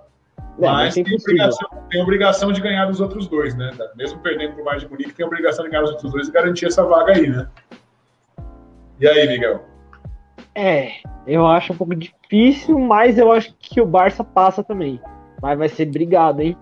[0.59, 3.71] É, mas tem obrigação, tem obrigação de ganhar dos outros dois, né?
[3.95, 6.65] Mesmo perdendo pro Bayern de Munique, tem obrigação de ganhar dos outros dois e garantir
[6.65, 7.47] essa vaga aí, né?
[8.99, 9.63] E aí, Miguel?
[10.55, 10.93] É,
[11.27, 14.99] eu acho um pouco difícil, mas eu acho que o Barça passa também.
[15.39, 16.57] Mas vai ser brigado, hein?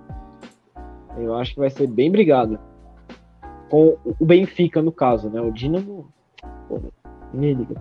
[1.18, 2.60] Eu acho que vai ser bem brigado.
[3.70, 5.42] Com o Benfica, no caso, né?
[5.42, 6.12] O Dinamo.
[6.68, 6.82] Pô,
[7.34, 7.76] ninguém liga.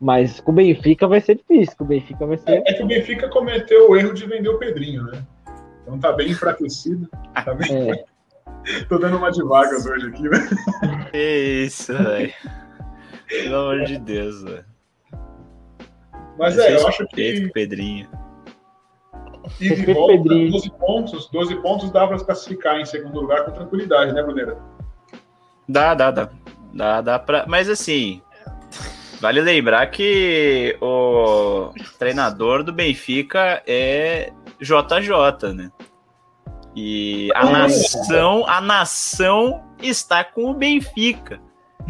[0.00, 1.76] Mas com o Benfica vai ser difícil.
[1.76, 2.62] Com o Benfica vai ser.
[2.66, 5.24] É que o Benfica cometeu o erro de vender o Pedrinho, né?
[5.82, 7.08] Então tá bem enfraquecido.
[7.34, 7.90] Tá bem...
[7.90, 8.04] É,
[8.88, 10.38] Tô dando uma de vagas hoje aqui, né?
[11.12, 12.32] Isso, velho.
[13.28, 14.64] Pelo amor de Deus, velho.
[16.38, 18.08] Mas é, eu acho que Pedrinho.
[19.60, 20.52] E de volta, Pedrinho.
[20.52, 24.58] 12 pontos, 12 pontos dá para se classificar em segundo lugar com tranquilidade, né, Bruneira?
[25.68, 26.28] Dá, dá, dá.
[26.72, 27.44] Dá, dá pra.
[27.46, 28.22] Mas assim.
[29.20, 35.70] Vale lembrar que o treinador do Benfica é JJ, né?
[36.74, 41.40] E a nação, a nação está com o Benfica.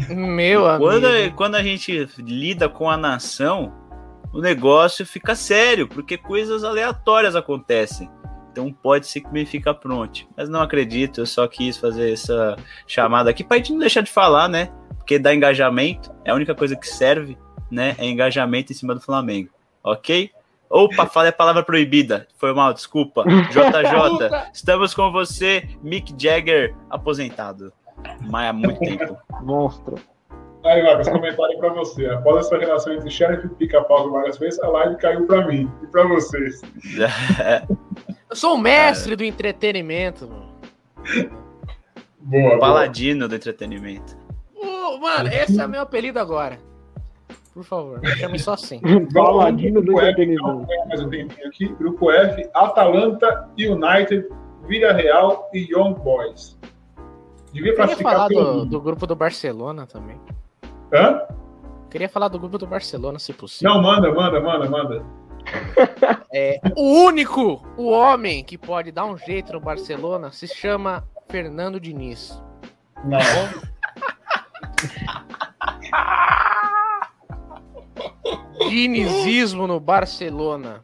[0.09, 0.85] Meu amigo.
[0.85, 3.73] Quando, quando a gente lida com a nação,
[4.33, 8.09] o negócio fica sério, porque coisas aleatórias acontecem.
[8.51, 10.27] Então pode ser que o Benfica pronte.
[10.35, 12.55] Mas não acredito, eu só quis fazer essa
[12.87, 14.71] chamada aqui pra gente não deixar de falar, né?
[14.97, 17.37] Porque dá engajamento, é a única coisa que serve,
[17.69, 17.95] né?
[17.97, 19.49] É engajamento em cima do Flamengo.
[19.83, 20.31] Ok?
[20.69, 22.27] Opa, falei a palavra proibida.
[22.37, 23.23] Foi mal, desculpa.
[23.51, 27.71] JJ, estamos com você, Mick Jagger, aposentado.
[28.21, 29.17] Mas há muito tempo.
[29.41, 29.95] monstro.
[30.63, 32.05] Aí, Vargas, comentário para você.
[32.05, 35.45] Após essa relação entre Sheriff e Pica-Pau que o Vargas fez, a live caiu para
[35.45, 36.61] mim e para vocês.
[38.29, 40.53] Eu sou o mestre do entretenimento, mano.
[42.19, 42.59] Boa, boa.
[42.59, 44.17] Paladino do entretenimento.
[44.55, 46.57] Ô, mano, esse é meu apelido agora.
[47.53, 48.79] Por favor, me chame só assim.
[49.13, 50.43] Paladino do entretenimento.
[50.43, 51.67] então, ganha mais um tempinho aqui.
[51.67, 54.27] Grupo F, Atalanta, United,
[54.65, 56.57] Villarreal e Young Boys.
[57.51, 60.19] Devia Eu queria classificar falar do, do grupo do Barcelona também.
[60.93, 61.21] Hã?
[61.89, 63.73] Queria falar do grupo do Barcelona, se possível.
[63.73, 65.05] Não, manda, manda, manda, manda.
[66.35, 71.79] É, o único, o homem que pode dar um jeito no Barcelona se chama Fernando
[71.79, 72.41] Diniz.
[73.03, 73.19] Não.
[78.67, 80.83] Dinizismo no Barcelona.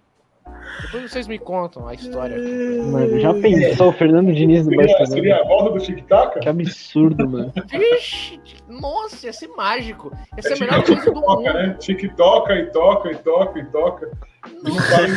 [0.91, 2.35] Depois vocês me contam a história.
[2.37, 5.13] Mano, já pensou o Fernando Diniz no Seria, Barcelona?
[5.13, 6.39] seria a volta do Tic-Tac?
[6.39, 7.53] Que absurdo, mano.
[7.67, 10.11] Vixe, nossa, ia ser mágico.
[10.35, 11.53] Ia ser a melhor coisa do toca, mundo.
[11.53, 11.75] né?
[11.79, 14.11] Tic-toca e toca e toca e toca.
[14.47, 15.07] E não sai,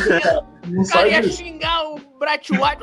[0.67, 2.77] não O cara sai ia xingar o Brett White.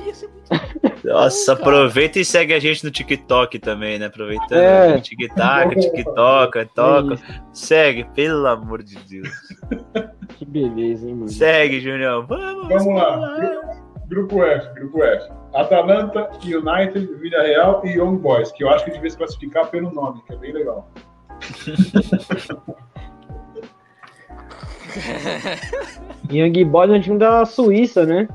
[0.00, 0.46] Ia ser muito.
[1.04, 4.06] Nossa, Bom, aproveita e segue a gente no TikTok também, né?
[4.06, 4.58] Aproveitando.
[4.58, 5.00] É.
[5.00, 7.18] TikTok, TikTok, toca.
[7.52, 9.28] Segue, pelo amor de Deus.
[10.36, 11.28] Que beleza, hein, mano?
[11.28, 12.26] Segue, Junião.
[12.26, 13.86] Vamos, Vamos lá.
[14.08, 15.32] Grupo F, grupo F.
[15.54, 19.90] Atalanta, United, Vila Real e Young Boys, que eu acho que devia se classificar pelo
[19.90, 20.90] nome, que é bem legal.
[26.30, 28.28] Young Boys é um time da Suíça, né?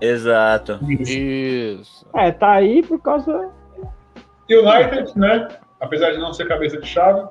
[0.00, 0.78] Exato.
[0.88, 2.06] Isso.
[2.14, 3.50] É, tá aí por causa.
[4.48, 5.48] United, né?
[5.80, 7.26] Apesar de não ser cabeça de chave,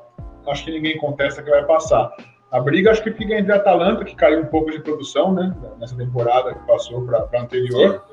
[0.47, 2.11] acho que ninguém contesta que vai passar.
[2.51, 5.55] A briga acho que fica entre a Atalanta, que caiu um pouco de produção, né?
[5.79, 8.03] Nessa temporada que passou para a anterior.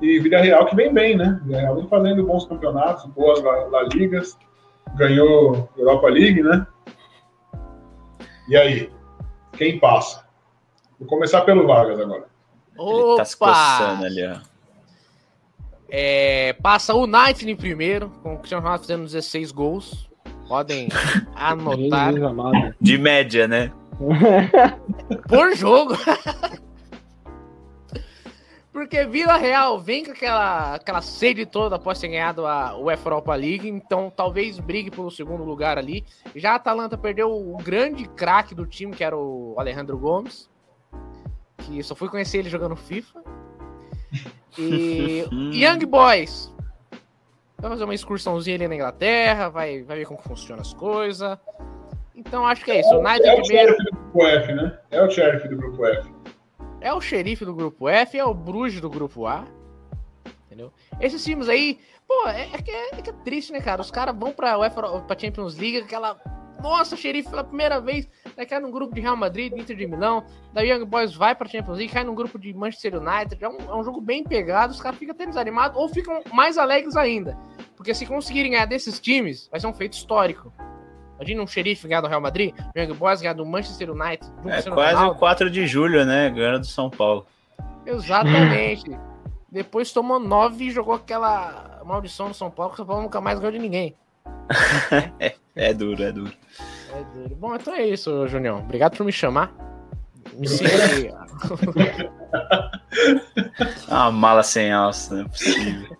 [0.00, 1.40] E Vila Real, que vem bem, né?
[1.44, 4.38] Vila Real vem fazendo bons campeonatos, boas La, La Ligas,
[4.96, 6.66] ganhou Europa League, né?
[8.48, 8.90] E aí?
[9.52, 10.24] Quem passa?
[10.98, 12.29] Vou começar pelo Vargas agora.
[12.80, 14.38] Ele tá se coçando ali, ó.
[15.92, 20.08] É, passa o United em primeiro, com o Cristiano Ronaldo fazendo 16 gols.
[20.46, 20.88] Podem
[21.34, 22.14] anotar.
[22.80, 23.72] De média, né?
[25.28, 25.94] por jogo.
[28.72, 33.34] Porque Vila Real vem com aquela, aquela sede toda após ter ganhado a UEFA Europa
[33.34, 36.04] League, então talvez brigue pelo segundo lugar ali.
[36.36, 40.48] Já a Atalanta perdeu o grande craque do time, que era o Alejandro Gomes,
[41.70, 43.22] que só fui conhecer ele jogando FIFA.
[44.58, 46.52] E Young Boys
[47.58, 51.38] vai fazer uma excursãozinha ali na Inglaterra, vai, vai ver como funcionam as coisas.
[52.14, 52.90] Então acho que é isso.
[52.94, 53.72] O United É o primeiro.
[53.76, 54.78] sheriff do grupo F, né?
[54.90, 56.10] É o sheriff do grupo F.
[56.80, 59.44] É o xerife do grupo F, é o Bruges do grupo A.
[60.46, 60.72] Entendeu?
[61.00, 63.80] Esses times aí, pô, é, é que, é, é que é triste, né, cara?
[63.80, 66.18] Os caras vão pra, UEFA, pra Champions League, aquela.
[66.62, 70.24] Nossa, xerife pela primeira vez, daí cai num grupo de Real Madrid, Inter de Milão,
[70.52, 73.58] da Young Boys vai pra Champions League, cai num grupo de Manchester United, é um,
[73.58, 77.36] é um jogo bem pegado, os caras ficam até desanimados ou ficam mais alegres ainda.
[77.76, 80.52] Porque se conseguirem ganhar desses times, vai ser um feito histórico.
[81.16, 84.48] Imagina um xerife ganhar do Real Madrid, o Young Boys ganhar do Manchester United, do
[84.48, 85.18] É Cristiano quase o Ronaldo.
[85.18, 86.30] 4 de julho, né?
[86.30, 87.26] Ganhando do São Paulo.
[87.84, 88.90] Exatamente.
[89.50, 93.20] Depois tomou nove e jogou aquela maldição no São Paulo, que o São Paulo nunca
[93.20, 93.96] mais ganhou de ninguém.
[95.56, 96.32] É duro, é duro.
[96.92, 97.36] É duro.
[97.36, 98.60] Bom, então é isso, Junião.
[98.60, 99.52] Obrigado por me chamar.
[100.34, 100.70] Me siga
[103.88, 105.96] Ah, uma mala sem alça, não é possível.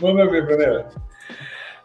[0.00, 0.88] Brunera.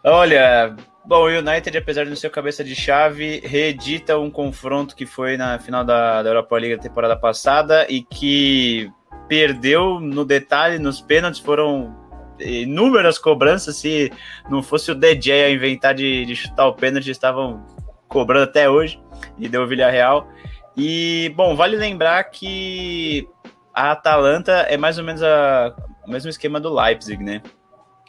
[0.04, 0.76] Olha,
[1.06, 5.06] bom, o United, apesar de não ser o cabeça de chave, reedita um confronto que
[5.06, 8.92] foi na final da, da Europa League da temporada passada e que
[9.28, 11.96] perdeu no detalhe, nos pênaltis, foram
[12.40, 13.78] inúmeras cobranças.
[13.78, 14.12] Se
[14.50, 17.66] não fosse o DJ a inventar de, de chutar o pênalti, estavam
[18.08, 19.00] cobrando até hoje
[19.38, 20.28] e deu Villarreal.
[20.76, 23.28] E, bom, vale lembrar que
[23.74, 25.76] a Atalanta é mais ou menos a-
[26.08, 27.42] o mesmo esquema do Leipzig, né?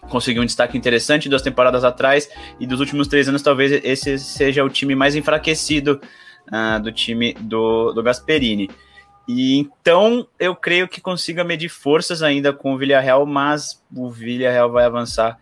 [0.08, 2.28] Conseguiu um destaque interessante duas temporadas atrás
[2.58, 6.00] e dos últimos três anos talvez esse seja o time mais enfraquecido
[6.50, 8.70] ah, do time do, do Gasperini.
[9.32, 14.72] E então eu creio que consiga medir forças ainda com o Villarreal, mas o Villarreal
[14.72, 15.38] vai avançar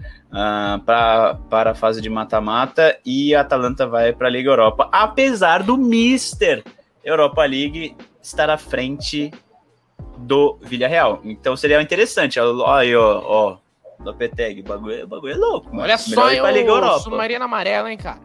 [0.84, 5.62] pra, para a fase de mata-mata e a Atalanta vai para a Liga Europa, apesar
[5.62, 6.62] do Mister
[7.02, 9.30] Europa League estar à frente
[10.18, 11.20] do Villarreal.
[11.24, 12.38] Então seria interessante.
[12.38, 13.56] Ó, aí, ó, ó,
[14.00, 15.68] Lopetegui, o bagulho, o bagulho é louco.
[15.68, 15.82] mano.
[15.84, 16.98] Olha Melhor só, ir pra Liga Europa.
[16.98, 18.20] Submarino Amarelo, hein, cara?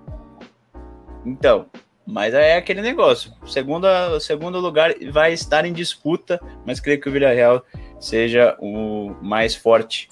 [1.25, 1.67] Então,
[2.05, 3.31] mas é aquele negócio.
[3.45, 7.63] Segunda, segundo lugar vai estar em disputa, mas creio que o Villarreal
[7.99, 10.09] seja o mais forte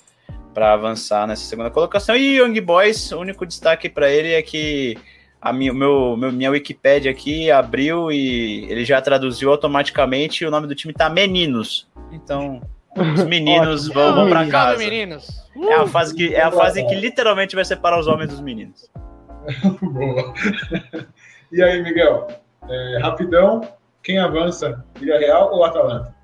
[0.54, 2.16] para avançar nessa segunda colocação.
[2.16, 4.98] E Young Boys, o único destaque para ele é que
[5.42, 10.52] a minha, meu, meu- minha Wikipédia aqui abriu e ele já traduziu automaticamente e o
[10.52, 11.88] nome do time tá Meninos.
[12.12, 12.62] Então,
[12.96, 14.78] os meninos vão, vão para casa.
[14.78, 15.28] meninos.
[15.58, 18.89] É a fase que é a fase que literalmente vai separar os homens dos meninos.
[19.82, 20.34] Boa.
[21.52, 22.28] E aí, Miguel?
[22.70, 23.62] É, rapidão,
[24.02, 24.86] quem avança?
[24.95, 26.16] Vila Real ou Atalanta?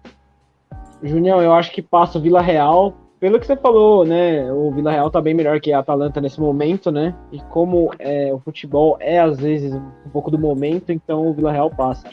[1.04, 2.94] Junião, eu acho que passa o Vila Real.
[3.20, 4.50] Pelo que você falou, né?
[4.52, 7.14] O Vila Real tá bem melhor que a Atalanta nesse momento, né?
[7.32, 11.52] E como é, o futebol é às vezes um pouco do momento, então o Vila
[11.52, 12.08] Real passa.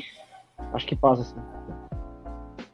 [0.73, 1.37] Acho que passa, sim.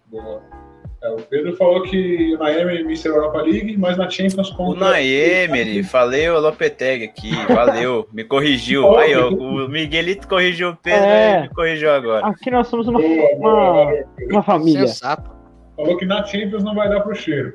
[0.06, 0.59] Boa.
[1.02, 3.08] É, o Pedro falou que o Miami Mr.
[3.08, 4.90] Europa League, mas na Champions O contra...
[4.90, 8.98] Naemery, falei o Lopetegui aqui, valeu, me corrigiu.
[8.98, 11.38] Aí, ó, o Miguelito corrigiu o Pedro É.
[11.38, 12.26] e me corrigiu agora.
[12.26, 14.04] Aqui nós somos uma, Boa, boa, uma, valeu.
[14.30, 14.86] uma família.
[14.86, 15.30] Sensato.
[15.74, 17.54] Falou que na Champions não vai dar pro cheiro.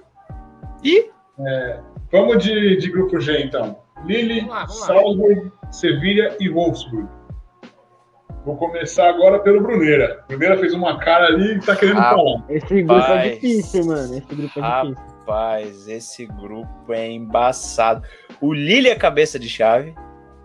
[0.83, 1.05] Ih,
[2.11, 3.77] Vamos de, de grupo G, então.
[4.05, 4.87] Lille, Vamos lá, vamos lá.
[4.87, 7.07] Salzburg, Sevilha e Wolfsburg.
[8.45, 10.23] Vou começar agora pelo Bruneira.
[10.27, 12.43] Bruneira fez uma cara ali e tá querendo Ah, falar.
[12.49, 13.33] Esse grupo é Rapaz.
[13.33, 14.17] difícil, mano.
[14.17, 15.05] Esse grupo é Ah, difícil.
[15.19, 18.03] Rapaz, esse grupo é embaçado.
[18.39, 19.95] O Lille é cabeça de chave.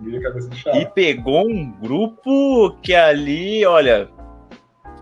[0.01, 0.78] Lille é cabeça de chave.
[0.78, 4.09] E pegou um grupo que ali, olha,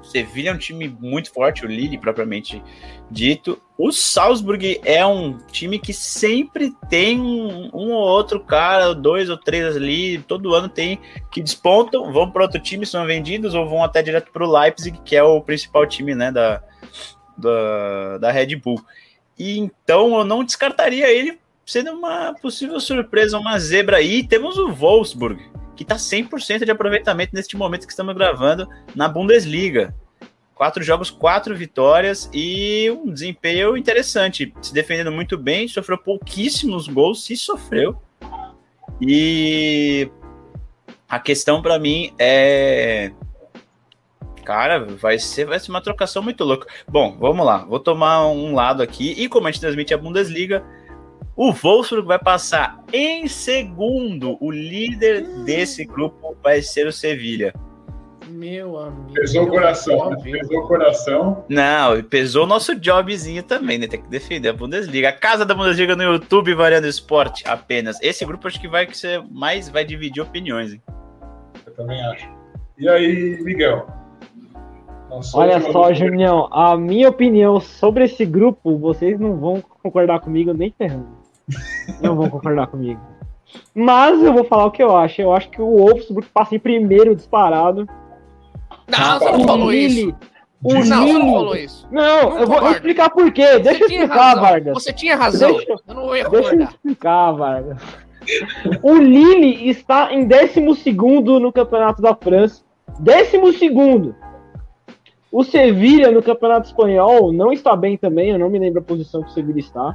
[0.08, 2.62] Sevilha é um time muito forte, o Lille propriamente
[3.10, 3.60] dito.
[3.76, 9.36] O Salzburg é um time que sempre tem um, um, ou outro cara, dois ou
[9.36, 10.98] três ali, todo ano tem
[11.30, 15.00] que despontam, vão para outro time, são vendidos ou vão até direto para o Leipzig,
[15.04, 16.62] que é o principal time né, da,
[17.36, 18.82] da, da Red Bull.
[19.38, 24.26] E então eu não descartaria ele sendo uma possível surpresa, uma zebra aí.
[24.26, 25.38] Temos o Wolfsburg,
[25.78, 29.94] que está 100% de aproveitamento neste momento que estamos gravando na Bundesliga.
[30.52, 34.52] Quatro jogos, quatro vitórias e um desempenho interessante.
[34.60, 37.96] Se defendendo muito bem, sofreu pouquíssimos gols, se sofreu.
[39.00, 40.10] E
[41.08, 43.12] a questão para mim é.
[44.44, 46.66] Cara, vai ser, vai ser uma trocação muito louca.
[46.88, 47.58] Bom, vamos lá.
[47.58, 49.12] Vou tomar um lado aqui.
[49.16, 50.64] E como a gente transmite a Bundesliga,
[51.36, 54.36] o Wolfsburg vai passar em segundo.
[54.40, 57.54] O líder desse grupo vai ser o Sevilha.
[58.28, 59.14] Meu amigo.
[59.14, 60.16] Pesou o coração, né?
[60.22, 61.44] pesou o coração.
[61.48, 63.86] Não, pesou o nosso jobzinho também, né?
[63.86, 65.08] Tem que defender a Bundesliga.
[65.08, 67.98] A casa da Bundesliga no YouTube, Variando Esporte, apenas.
[68.02, 70.82] Esse grupo acho que vai ser mais, vai dividir opiniões, hein?
[71.66, 72.28] Eu também acho.
[72.76, 73.86] E aí, Miguel?
[75.32, 80.72] Olha só, Junião, a minha opinião sobre esse grupo, vocês não vão concordar comigo nem
[80.76, 81.08] ferrando.
[82.02, 83.00] Não vão concordar comigo.
[83.74, 85.22] Mas eu vou falar o que eu acho.
[85.22, 87.88] Eu acho que o Wolfsburg passa em primeiro disparado.
[88.86, 90.14] Não, você não falou isso.
[90.62, 91.12] O não, Lille...
[91.12, 91.88] você não falou isso.
[91.90, 93.58] Não, Não eu vou explicar por quê.
[93.58, 94.42] Deixa eu Você explicar, razão.
[94.42, 94.74] Vargas.
[94.74, 95.52] Você tinha razão.
[95.52, 97.78] Deixa- eu não ia Deixa eu explicar, Vargas.
[98.82, 100.60] O Lille está em 12
[101.40, 102.62] no Campeonato da França.
[102.98, 103.38] 12
[105.30, 108.30] O Sevilha no Campeonato Espanhol não está bem também.
[108.30, 109.94] Eu não me lembro a posição que o Sevilha está.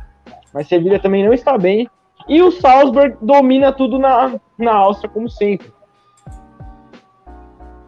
[0.53, 1.89] Mas Sevilha também não está bem.
[2.27, 5.71] E o Salzburg domina tudo na, na Áustria, como sempre.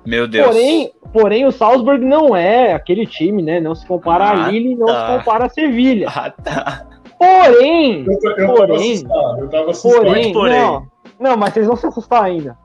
[0.05, 0.47] Meu Deus.
[0.47, 3.59] Porém, porém, o Salzburg não é aquele time, né?
[3.59, 5.07] Não se compara Ah, a Lille, não tá.
[5.11, 6.07] se compara a Sevilha.
[6.09, 6.85] Ah, tá.
[7.17, 10.05] Porém, Eu, eu tava Porém- assustado, eu tava assustado.
[10.05, 10.59] porém, porém.
[10.61, 10.87] não,
[11.19, 12.57] não, mas vocês vão se assustar ainda.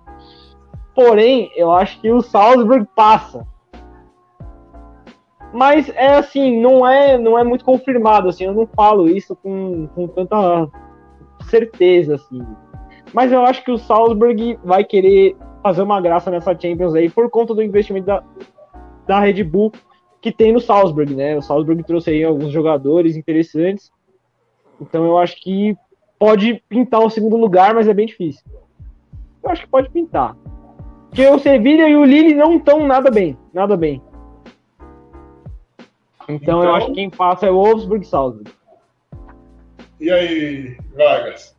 [0.94, 3.46] Porém, eu acho que o Salzburg passa.
[5.52, 9.88] Mas é assim, não é, não é muito confirmado, assim, eu não falo isso com,
[9.88, 10.68] com tanta
[11.48, 12.40] certeza, assim.
[13.12, 17.28] Mas eu acho que o Salzburg vai querer fazer uma graça nessa Champions aí por
[17.28, 18.22] conta do investimento da,
[19.06, 19.72] da Red Bull
[20.20, 21.36] que tem no Salzburg, né?
[21.36, 23.90] O Salzburg trouxe aí alguns jogadores interessantes.
[24.80, 25.76] Então eu acho que
[26.18, 28.44] pode pintar o segundo lugar, mas é bem difícil.
[29.42, 30.36] Eu acho que pode pintar.
[31.08, 34.00] Porque o Sevilha e o Lille não estão nada bem, nada bem.
[36.30, 38.50] Então, eu Então- acho que quem passa é o Wolfsburg e Salzburg.
[40.00, 41.56] E aí, Vargas?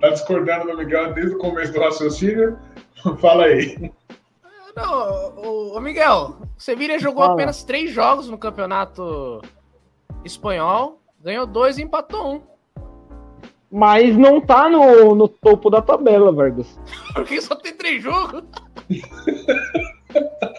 [0.00, 2.58] Tá discordando do Miguel desde o começo do raciocínio?
[3.20, 3.90] Fala aí.
[4.76, 7.34] Não, o, o Miguel, o Sevilha jogou Fala.
[7.34, 9.40] apenas três jogos no campeonato
[10.24, 12.40] espanhol, ganhou dois e empatou um.
[13.70, 16.78] Mas não tá no, no topo da tabela, Vargas.
[17.14, 18.42] Porque só tem três jogos.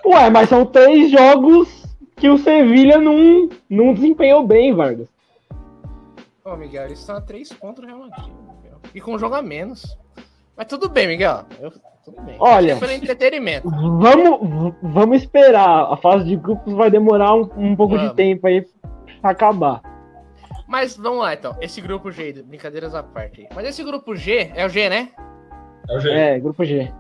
[0.05, 1.84] Ué, mas são três jogos
[2.16, 5.07] que o Sevilha não, não desempenhou bem, Vargas.
[6.43, 8.80] Ô, Miguel, eles estão a três pontos do Real Madrid, Miguel.
[8.93, 9.97] E com um jogo a menos.
[10.55, 11.43] Mas tudo bem, Miguel.
[11.59, 11.72] Eu-
[12.03, 12.36] tudo bem.
[12.39, 12.78] Olha.
[12.78, 13.68] Pelo entretenimento.
[13.70, 15.91] Vamos, vamos esperar.
[15.91, 18.16] A fase de grupos vai demorar um, um pouco de Vamos.
[18.16, 18.63] tempo aí
[19.22, 19.82] pra acabar.
[20.68, 21.55] Mas vamos lá, então.
[21.59, 23.41] Esse grupo G, brincadeiras à parte.
[23.41, 23.47] aí.
[23.55, 25.09] Mas esse grupo G, é o G, né?
[25.89, 26.18] É o jeito.
[26.18, 26.91] É, grupo G.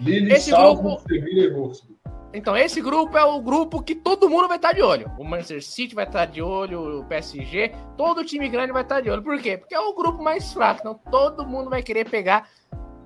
[0.00, 1.89] Lille, Esse Salvo, grupo- Sevilha e Wolfsburg.
[2.32, 5.10] Então, esse grupo é o grupo que todo mundo vai estar de olho.
[5.18, 9.10] O Manchester City vai estar de olho, o PSG, todo time grande vai estar de
[9.10, 9.22] olho.
[9.22, 9.56] Por quê?
[9.56, 10.80] Porque é o grupo mais fraco.
[10.80, 12.48] Então, todo mundo vai querer pegar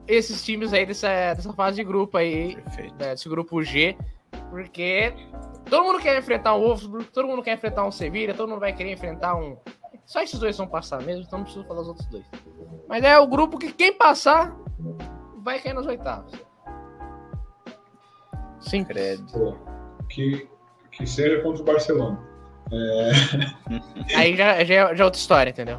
[0.06, 2.94] esses times aí dessa, dessa fase de grupo aí, Perfeito.
[2.96, 3.96] né, desse grupo G.
[4.50, 5.14] Porque
[5.70, 8.72] todo mundo quer enfrentar um Wolfsburg, todo mundo quer enfrentar um Sevilla, todo mundo vai
[8.72, 9.56] querer enfrentar um.
[10.04, 12.24] Só esses dois vão passar mesmo, então não preciso falar os outros dois.
[12.86, 14.54] Mas é o grupo que quem passar
[15.38, 16.32] vai cair nos oitavos.
[18.64, 18.84] Sim.
[18.84, 19.58] Credo.
[20.08, 20.48] Que,
[20.92, 22.18] que seja contra o Barcelona.
[24.16, 25.78] Aí já, já, é- já é outra história, entendeu?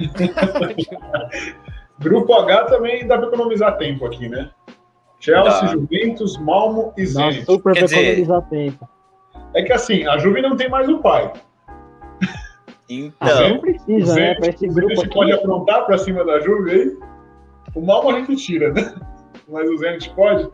[1.98, 4.50] Grupo H também dá pra economizar tempo aqui, né?
[5.20, 5.66] Chelsea, Dá.
[5.68, 7.44] Juventus, Malmo e Dá Zenit.
[7.44, 8.88] super pra dizer- economizar tempo.
[9.54, 11.32] É que assim, a Juve não tem mais o pai.
[12.88, 14.34] Então, Não precisa, o né?
[14.34, 15.14] Zenit, Pra esse grupo Zenit aqui.
[15.14, 16.98] pode aprontar pra cima da Juve aí.
[17.74, 18.94] O Malmo a gente tira, né?
[19.48, 20.48] Mas o Zenit pode.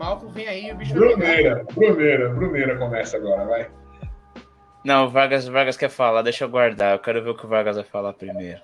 [0.00, 0.94] Malco vem aí e o bicho.
[0.94, 3.70] Bruneira, Bruneira, Bruneira começa agora, vai.
[4.82, 6.94] Não, o Vargas, o Vargas quer falar, deixa eu guardar.
[6.94, 8.62] Eu quero ver o que o Vargas vai falar primeiro.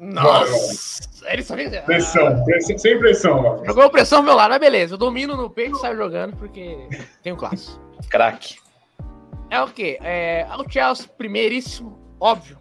[0.00, 1.08] Nossa!
[1.26, 1.70] Ele só fez...
[1.82, 3.66] Pressão, pressão, sem pressão, Vargas.
[3.68, 4.94] Jogou pressão ao meu lado, mas beleza.
[4.94, 6.88] Eu domino no peito e saio jogando porque
[7.22, 7.78] tenho classe.
[8.10, 8.56] Craque.
[9.50, 9.96] É o quê?
[10.02, 12.58] É, o Chelsea, primeiríssimo, óbvio.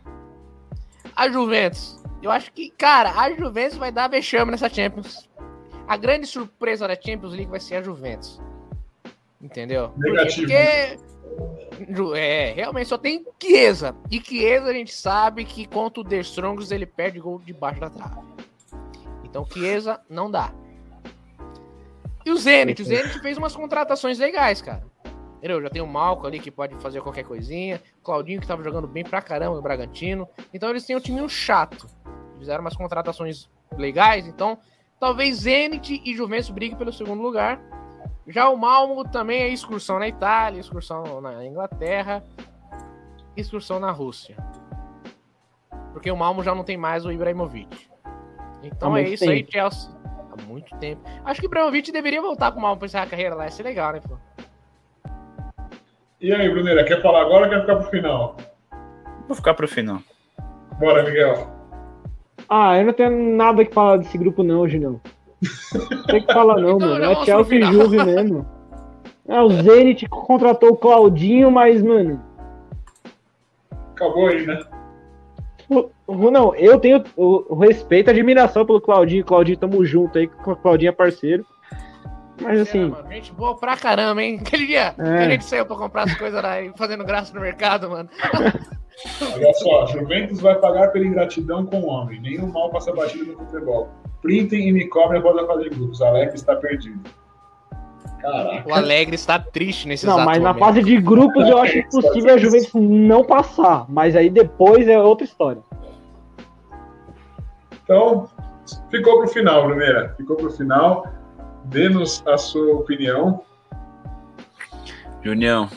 [1.16, 2.00] A Juventus.
[2.22, 5.28] Eu acho que, cara, a Juventus vai dar vexame nessa Champions.
[5.88, 8.42] A grande surpresa da Champions League vai ser a Juventus.
[9.42, 9.94] Entendeu?
[9.98, 10.48] Negativo.
[10.48, 13.96] Porque é, realmente só tem Chiesa.
[14.10, 17.90] E Chiesa a gente sabe que contra o The Strongs ele perde gol debaixo da
[17.90, 18.20] trave.
[19.24, 20.52] Então Chiesa não dá.
[22.26, 22.82] E o Zenit?
[22.82, 24.84] O Zenit fez umas contratações legais, cara.
[25.38, 25.62] Entendeu?
[25.62, 27.82] Já tem o Malco ali que pode fazer qualquer coisinha.
[28.04, 30.28] Claudinho que tava jogando bem pra caramba no Bragantino.
[30.54, 31.88] Então eles têm um time chato.
[32.40, 34.28] Fizeram umas contratações legais.
[34.28, 34.58] Então
[35.00, 37.60] talvez Zenit e Juventus briguem pelo segundo lugar.
[38.28, 42.24] Já o Malmo também é excursão na Itália, excursão na Inglaterra,
[43.36, 44.36] excursão na Rússia.
[45.94, 47.90] Porque o Malmo já não tem mais o Ibrahimovic.
[48.62, 49.52] Então Há é isso aí, tempo.
[49.52, 49.92] Chelsea.
[50.32, 51.02] Há muito tempo.
[51.24, 53.46] Acho que o Ibrahimovic deveria voltar com o Malmo pra encerrar a carreira lá.
[53.46, 54.18] Ia ser legal, né, pô?
[56.20, 58.38] E aí, Bruneira, quer falar agora ou quer ficar pro final?
[59.28, 60.00] Vou ficar pro final.
[60.80, 61.57] Bora, Miguel.
[62.50, 65.02] Ah, eu não tenho nada que falar desse grupo, não, Julião.
[65.92, 67.04] Não tem que falar, não, Então, mano.
[67.04, 67.64] É Chelsea e.
[67.64, 68.46] Juve mesmo.
[69.28, 72.22] É, o Zenit contratou o Claudinho, mas, mano.
[73.92, 74.60] Acabou aí, né?
[76.08, 79.26] Não, eu tenho o, respeito e admiração pelo Claudinho.
[79.26, 81.46] Claudinho, tamo junto aí, que o Claudinho é parceiro.
[82.42, 84.40] Mas assim, mano, gente boa pra caramba, hein?
[84.46, 85.26] Aquele dia que É.
[85.26, 88.10] a gente saiu pra comprar as coisas lá e fazendo graça no mercado, mano.
[89.34, 92.20] Olha só, Juventus vai pagar pela ingratidão com o homem.
[92.20, 93.90] Nenhum mal passa batido no futebol.
[94.22, 96.02] Printem e me cobrem após a fase de grupos.
[96.02, 97.00] Alex está perdido.
[98.20, 98.68] Caraca.
[98.68, 100.66] O Alegre está triste nesse não, mas na momento.
[100.66, 103.86] fase de grupos eu acho impossível a Juventus não passar.
[103.88, 105.62] Mas aí depois é outra história.
[107.84, 108.28] Então,
[108.90, 110.14] ficou pro final, Bruneira.
[110.18, 111.06] Ficou pro final.
[111.68, 113.44] Dê-nos a sua opinião.
[115.24, 115.70] Junião,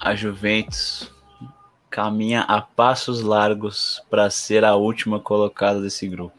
[0.00, 1.10] a Juventus
[1.88, 6.34] caminha a passos largos para ser a última colocada desse grupo.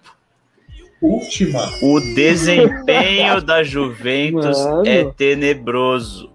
[1.01, 1.59] Última.
[1.81, 4.87] O desempenho da Juventus Mano.
[4.87, 6.31] é tenebroso.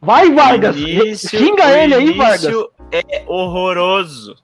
[0.00, 0.76] Vai, Vargas!
[0.76, 2.44] Início- Xinga ele aí, Vargas!
[2.44, 4.36] início É horroroso.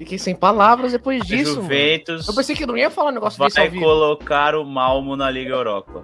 [0.00, 1.62] Fiquei sem palavras depois disso, mano.
[1.64, 5.30] Juventus Eu pensei que não ia falar um negócio desse vai colocar o Malmo na
[5.30, 6.02] Liga Europa.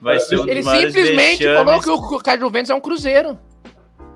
[0.00, 3.36] Vai ser um Ele simplesmente falou que o Caio Juventus é um cruzeiro.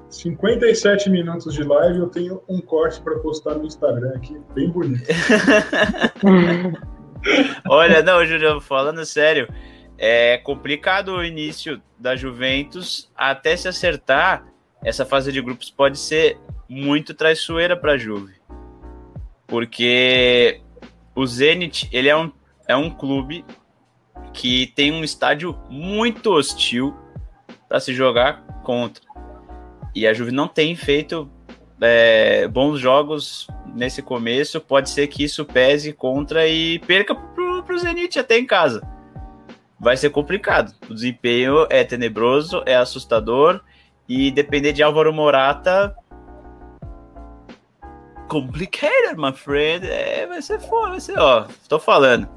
[0.09, 1.99] 57 minutos de live.
[1.99, 5.09] Eu tenho um corte para postar no Instagram aqui, bem bonito.
[7.69, 9.53] Olha, não, Júlio, falando sério,
[9.99, 14.47] é complicado o início da Juventus até se acertar.
[14.85, 16.39] Essa fase de grupos pode ser
[16.69, 18.35] muito traiçoeira para a Juve,
[19.53, 20.63] porque
[21.15, 22.33] o Zenit ele é um,
[22.67, 23.45] é um clube
[24.33, 26.97] que tem um estádio muito hostil
[27.69, 29.03] para se jogar contra,
[29.95, 31.31] e a Juve não tem feito
[31.83, 37.79] é, bons jogos nesse começo, pode ser que isso pese contra e perca pro, pro
[37.79, 38.81] Zenit até em casa.
[39.79, 40.75] Vai ser complicado.
[40.89, 43.61] O desempenho é tenebroso, é assustador
[44.09, 45.95] e depender de Álvaro Morata
[48.29, 49.87] complicated, my friend.
[49.87, 52.29] É, vai ser foda, vai ser, ó, tô falando.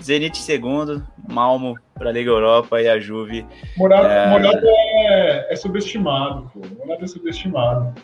[0.00, 3.46] Zenit segundo, Malmo pra Liga Europa e a Juve.
[3.76, 5.46] Morata, É.
[5.48, 6.60] É, é subestimado, pô.
[6.78, 7.94] Morata é subestimado.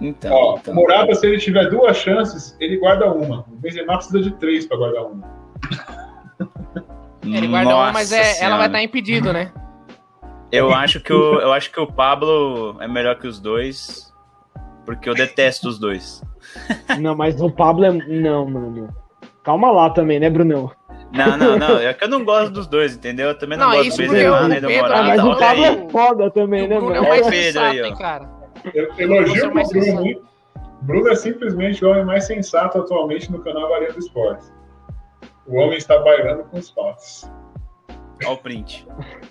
[0.00, 0.74] Então, Ó, então.
[0.74, 3.46] Morata, se ele tiver duas chances, ele guarda uma.
[3.48, 5.42] O Benzema precisa de três para guardar uma.
[7.24, 9.52] Ele guarda uma, Nossa mas é, ela vai estar impedido, né?
[10.50, 14.12] Eu acho que o, eu acho que o Pablo é melhor que os dois,
[14.84, 16.20] porque eu detesto os dois.
[17.00, 17.92] Não, mas o Pablo é.
[17.92, 18.88] Não, mano.
[19.42, 20.70] Calma lá também, né, Brunão?
[21.12, 21.78] Não, não, não.
[21.78, 23.28] É que eu não gosto dos dois, entendeu?
[23.28, 25.02] Eu também não, Não, gosto do Benzema o nem do Morata.
[25.02, 25.70] Mas o olha Pablo aí.
[25.74, 27.10] é foda também, o né, Bruno é mano?
[27.10, 27.96] o Olha o Pedro aí, ó.
[27.96, 28.30] cara.
[28.72, 30.04] Eu, é elogio mais o Bruno sensato.
[30.04, 30.22] muito.
[30.82, 34.46] Bruno é simplesmente o homem mais sensato atualmente no canal Varia do Esporte.
[35.46, 37.30] O homem está bailando com os fatos.
[38.24, 38.86] Olha o print.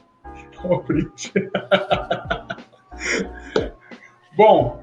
[0.63, 1.33] Ó, print.
[4.37, 4.80] Bom,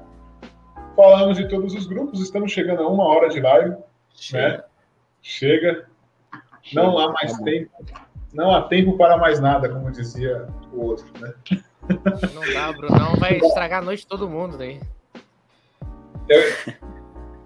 [0.99, 3.73] falamos de todos os grupos, estamos chegando a uma hora de live,
[4.33, 4.61] né?
[5.21, 5.85] Chega.
[6.73, 7.71] Não há mais tempo.
[8.33, 11.33] Não há tempo para mais nada, como dizia o outro, né?
[12.33, 14.81] Não dá, Brunão vai estragar a noite de todo mundo daí.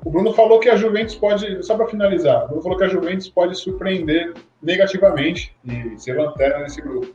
[0.03, 2.89] O Bruno falou que a Juventus pode, só para finalizar, o Bruno falou que a
[2.89, 7.13] Juventus pode surpreender negativamente e ser lanterna nesse grupo.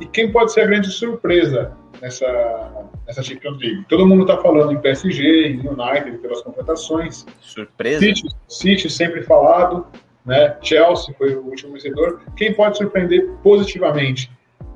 [0.00, 3.84] E quem pode ser a grande surpresa nessa, nessa Champions League.
[3.88, 7.26] Todo mundo está falando em PSG, em United, pelas contratações.
[7.40, 8.00] Surpresa.
[8.00, 9.86] City, City sempre falado,
[10.24, 10.56] né?
[10.62, 12.20] Chelsea foi o último vencedor.
[12.36, 14.30] Quem pode surpreender positivamente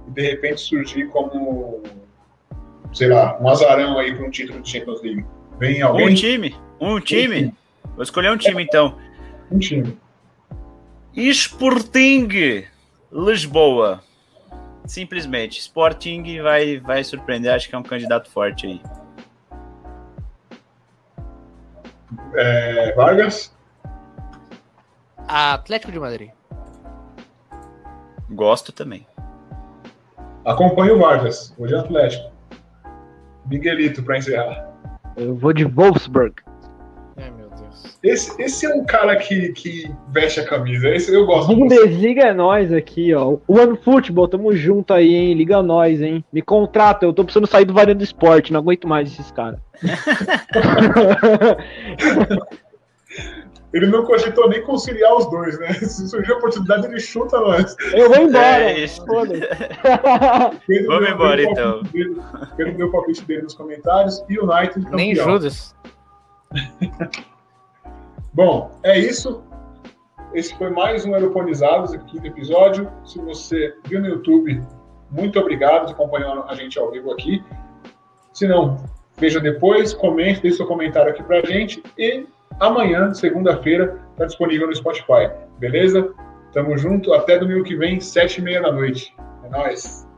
[0.09, 1.83] e de repente surgir como,
[2.93, 5.25] sei lá, um azarão aí para um título de Champions League?
[5.59, 6.09] Vem alguém?
[6.09, 7.55] Um time, um time.
[7.95, 8.97] Vou escolher um time então.
[9.51, 9.97] Um time.
[11.15, 12.65] Sporting
[13.13, 14.03] Lisboa.
[14.87, 15.61] Simplesmente.
[15.61, 18.83] Sporting vai, vai surpreender, acho que é um candidato forte aí.
[22.35, 23.55] É, Vargas?
[25.29, 26.31] Atlético de Madrid.
[28.31, 29.07] Gosto também.
[30.45, 32.33] Acompanhe o Vargas, hoje é Atlético.
[33.47, 34.69] Miguelito para encerrar.
[35.17, 36.35] Eu vou de Wolfsburg.
[38.03, 38.13] Meu.
[38.13, 40.89] Esse, esse é um cara que, que veste a camisa.
[40.89, 41.55] Esse eu gosto.
[41.55, 43.37] Bundesliga é nós aqui, ó.
[43.47, 45.35] O Ano Futebol, tamo junto aí, hein?
[45.35, 46.25] Liga nós, hein?
[46.33, 49.61] Me contrata, eu tô precisando sair do Varanda Esporte, não aguento mais esses caras.
[53.73, 55.73] Ele não cogitou nem conciliar os dois, né?
[55.81, 57.75] Se surgir a oportunidade, ele chuta nós.
[57.95, 58.71] Eu vou embora.
[58.71, 59.03] É isso.
[59.07, 59.41] foda-se.
[60.69, 61.73] Pedro Vamos deu- embora, então.
[61.73, 62.21] palpite dele-
[62.57, 64.97] Pedro deu o palpite dele nos comentários e o United campeão.
[64.97, 65.75] Nem Judas.
[68.35, 69.43] Bom, é isso.
[70.33, 72.91] Esse foi mais um Aeroponizados, aqui no episódio.
[73.05, 74.63] Se você viu no YouTube,
[75.11, 77.45] muito obrigado por acompanhar a gente ao vivo aqui.
[78.33, 78.83] Se não,
[79.19, 81.83] veja depois, comente, deixe seu comentário aqui pra gente.
[81.99, 82.27] E
[82.59, 85.31] amanhã, segunda-feira, está disponível no Spotify.
[85.59, 86.15] Beleza?
[86.55, 87.13] Tamo junto.
[87.13, 89.15] Até domingo que vem, sete e meia da noite.
[89.45, 90.09] É nóis.